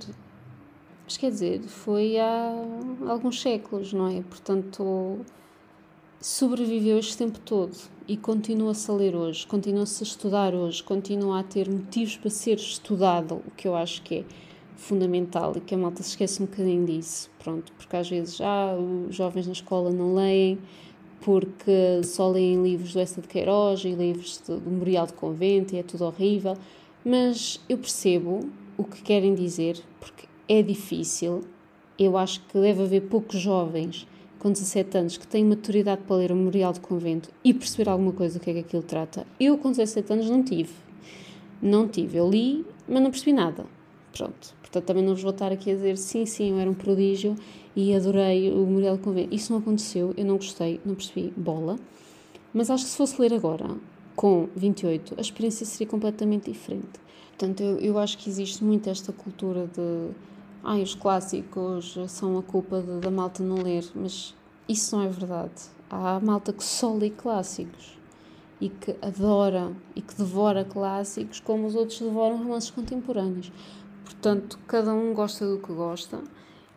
mas 1.04 1.16
quer 1.16 1.30
dizer, 1.30 1.62
foi 1.62 2.18
há 2.18 2.52
alguns 3.08 3.40
séculos, 3.40 3.94
não 3.94 4.08
é? 4.08 4.20
Portanto, 4.20 5.20
sobreviveu 6.20 6.98
este 6.98 7.16
tempo 7.16 7.38
todo 7.40 7.74
e 8.06 8.14
continua-se 8.14 8.90
a 8.90 8.94
ler 8.94 9.16
hoje, 9.16 9.46
continua-se 9.46 10.04
a 10.04 10.06
estudar 10.06 10.54
hoje, 10.54 10.82
continua 10.82 11.40
a 11.40 11.42
ter 11.42 11.70
motivos 11.70 12.18
para 12.18 12.28
ser 12.28 12.58
estudado, 12.58 13.36
o 13.36 13.50
que 13.56 13.66
eu 13.66 13.74
acho 13.74 14.02
que 14.02 14.16
é 14.16 14.24
fundamental 14.84 15.52
e 15.56 15.60
que 15.60 15.74
a 15.74 15.78
malta 15.78 16.02
se 16.02 16.10
esquece 16.10 16.42
um 16.42 16.46
bocadinho 16.46 16.84
disso, 16.84 17.30
pronto, 17.42 17.72
porque 17.72 17.96
às 17.96 18.08
vezes 18.08 18.40
ah, 18.40 18.76
os 19.08 19.14
jovens 19.16 19.46
na 19.46 19.52
escola 19.52 19.90
não 19.90 20.14
leem, 20.14 20.58
porque 21.20 22.02
só 22.04 22.30
leem 22.30 22.62
livros 22.62 22.92
do 22.92 23.00
Essa 23.00 23.20
de 23.20 23.28
Queiroz 23.28 23.84
e 23.84 23.92
livros 23.92 24.38
do 24.46 24.60
Memorial 24.60 25.06
de 25.06 25.14
Convento 25.14 25.74
e 25.74 25.78
é 25.78 25.82
tudo 25.82 26.04
horrível, 26.04 26.56
mas 27.04 27.60
eu 27.68 27.78
percebo 27.78 28.40
o 28.76 28.84
que 28.84 29.02
querem 29.02 29.34
dizer, 29.34 29.80
porque 29.98 30.26
é 30.48 30.62
difícil. 30.62 31.42
Eu 31.98 32.18
acho 32.18 32.40
que 32.46 32.58
deve 32.58 32.82
haver 32.82 33.02
poucos 33.02 33.40
jovens 33.40 34.06
com 34.38 34.50
17 34.52 34.98
anos 34.98 35.16
que 35.16 35.26
têm 35.26 35.44
maturidade 35.44 36.02
para 36.02 36.16
ler 36.16 36.32
o 36.32 36.36
Memorial 36.36 36.72
de 36.72 36.80
Convento 36.80 37.30
e 37.42 37.54
perceber 37.54 37.88
alguma 37.88 38.12
coisa 38.12 38.38
do 38.38 38.42
que 38.42 38.50
é 38.50 38.52
que 38.54 38.60
aquilo 38.60 38.82
trata. 38.82 39.26
Eu, 39.40 39.56
com 39.56 39.70
17 39.70 40.12
anos, 40.12 40.28
não 40.28 40.42
tive. 40.42 40.72
Não 41.62 41.88
tive. 41.88 42.18
Eu 42.18 42.28
li, 42.28 42.66
mas 42.86 43.02
não 43.02 43.10
percebi 43.10 43.32
nada. 43.32 43.64
Pronto. 44.12 44.54
Portanto, 44.74 44.88
também 44.88 45.04
não 45.04 45.14
vos 45.14 45.22
vou 45.22 45.30
estar 45.30 45.52
aqui 45.52 45.70
a 45.70 45.74
dizer 45.74 45.96
sim, 45.96 46.26
sim, 46.26 46.50
eu 46.50 46.58
era 46.58 46.68
um 46.68 46.74
prodígio 46.74 47.36
e 47.76 47.94
adorei 47.94 48.50
o 48.50 48.66
de 48.66 48.98
Convento. 48.98 49.32
Isso 49.32 49.52
não 49.52 49.60
aconteceu, 49.60 50.12
eu 50.16 50.24
não 50.24 50.34
gostei, 50.34 50.80
não 50.84 50.96
percebi 50.96 51.32
bola. 51.36 51.78
Mas 52.52 52.70
acho 52.70 52.82
que 52.82 52.90
se 52.90 52.96
fosse 52.96 53.20
ler 53.20 53.32
agora, 53.32 53.68
com 54.16 54.48
28, 54.56 55.14
a 55.16 55.20
experiência 55.20 55.64
seria 55.64 55.86
completamente 55.86 56.50
diferente. 56.50 57.00
Portanto, 57.28 57.62
eu, 57.62 57.78
eu 57.78 57.98
acho 57.98 58.18
que 58.18 58.28
existe 58.28 58.64
muito 58.64 58.90
esta 58.90 59.12
cultura 59.12 59.68
de 59.68 60.10
ai, 60.64 60.82
os 60.82 60.96
clássicos 60.96 61.96
são 62.08 62.36
a 62.36 62.42
culpa 62.42 62.82
de, 62.82 62.98
da 62.98 63.12
malta 63.12 63.44
não 63.44 63.62
ler, 63.62 63.84
mas 63.94 64.34
isso 64.68 64.96
não 64.96 65.04
é 65.04 65.08
verdade. 65.08 65.52
Há 65.88 66.18
malta 66.18 66.52
que 66.52 66.64
só 66.64 66.92
lê 66.92 67.10
clássicos 67.10 67.96
e 68.60 68.68
que 68.68 68.96
adora 69.00 69.72
e 69.94 70.02
que 70.02 70.16
devora 70.16 70.64
clássicos 70.64 71.38
como 71.38 71.64
os 71.64 71.76
outros 71.76 72.00
devoram 72.00 72.38
romances 72.38 72.70
contemporâneos. 72.70 73.52
Portanto, 74.04 74.58
cada 74.68 74.92
um 74.92 75.14
gosta 75.14 75.46
do 75.46 75.58
que 75.58 75.72
gosta 75.72 76.20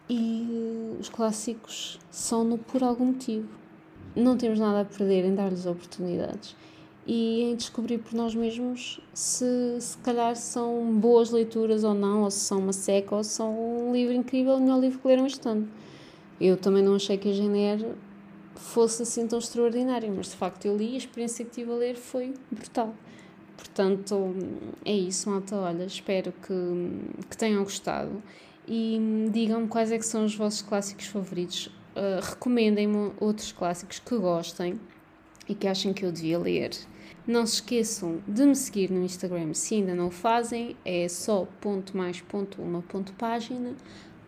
e 0.10 0.96
os 1.00 1.10
clássicos 1.10 2.00
são-no 2.10 2.58
por 2.58 2.84
algum 2.84 3.08
motivo. 3.08 3.48
Não 4.16 4.38
temos 4.38 4.60
nada 4.60 4.82
a 4.82 4.86
perder 4.86 5.26
em 5.26 5.36
dar-lhes 5.36 5.66
oportunidades 5.66 6.56
e 7.06 7.44
em 7.44 7.56
descobrir 7.56 8.00
por 8.00 8.14
nós 8.14 8.34
mesmos 8.34 9.00
se 9.14 9.78
se 9.80 9.98
calhar 10.00 10.36
são 10.36 10.94
boas 10.94 11.30
leituras 11.32 11.84
ou 11.84 11.94
não, 11.94 12.24
ou 12.24 12.32
se 12.32 12.40
são 12.40 12.60
uma 12.60 12.74
seca, 12.74 13.16
ou 13.16 13.24
se 13.24 13.32
são 13.32 13.88
um 13.88 13.94
livro 13.94 14.14
incrível, 14.14 14.56
o 14.56 14.60
melhor 14.60 14.80
livro 14.80 15.00
que 15.00 15.08
leram 15.08 15.26
este 15.26 15.48
ano. 15.48 15.70
Eu 16.40 16.58
também 16.58 16.84
não 16.84 16.96
achei 16.96 17.18
que 17.18 17.30
a 17.30 17.34
Jenner 17.34 17.96
fosse 18.56 19.04
assim 19.04 19.28
tão 19.28 19.40
extraordinária, 19.40 20.12
mas 20.16 20.28
de 20.28 20.36
facto 20.36 20.66
eu 20.66 20.76
li 20.76 20.92
e 20.92 20.96
a 20.96 20.98
experiência 20.98 21.46
que 21.46 21.52
tive 21.52 21.72
a 21.72 21.76
ler 21.76 21.96
foi 21.96 22.34
brutal. 22.52 22.94
Portanto, 23.58 24.36
é 24.86 24.94
isso, 24.94 25.30
malta. 25.30 25.56
Olha, 25.58 25.84
espero 25.84 26.32
que, 26.32 27.26
que 27.30 27.36
tenham 27.36 27.64
gostado 27.64 28.22
e 28.68 29.00
digam-me 29.32 29.68
quais 29.68 29.92
é 29.92 29.98
que 29.98 30.06
são 30.06 30.26
os 30.26 30.36
vossos 30.36 30.62
clássicos 30.62 31.08
favoritos. 31.08 31.68
Uh, 31.96 32.22
Recomendem-me 32.22 33.12
outros 33.20 33.52
clássicos 33.52 34.00
que 34.00 34.16
gostem 34.18 34.80
e 35.50 35.56
que 35.56 35.68
achem 35.68 35.94
que 35.94 36.06
eu 36.06 36.12
devia 36.12 36.38
ler. 36.38 36.72
Não 37.26 37.46
se 37.46 37.56
esqueçam 37.56 38.22
de 38.28 38.46
me 38.46 38.56
seguir 38.56 38.92
no 38.92 39.04
Instagram 39.04 39.54
se 39.54 39.76
ainda 39.76 39.96
não 39.96 40.08
o 40.08 40.12
fazem, 40.12 40.76
é 40.86 41.08
só 41.08 41.48
ponto 41.60 41.96
mais 41.98 42.22
ponto 42.22 42.62
uma 42.62 42.82
ponto 42.82 43.12
página. 43.14 43.74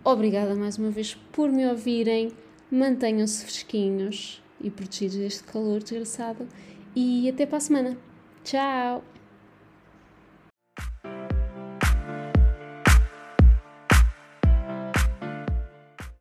Obrigada 0.03 0.55
mais 0.55 0.77
uma 0.77 0.89
vez 0.89 1.15
por 1.31 1.49
me 1.49 1.65
ouvirem, 1.65 2.31
mantenham-se 2.71 3.43
fresquinhos 3.43 4.41
e 4.61 4.69
protegidos 4.69 5.17
deste 5.17 5.43
calor 5.43 5.79
desgraçado 5.79 6.47
e 6.95 7.29
até 7.29 7.45
para 7.45 7.57
a 7.57 7.61
semana. 7.61 7.97
Tchau! 8.43 9.08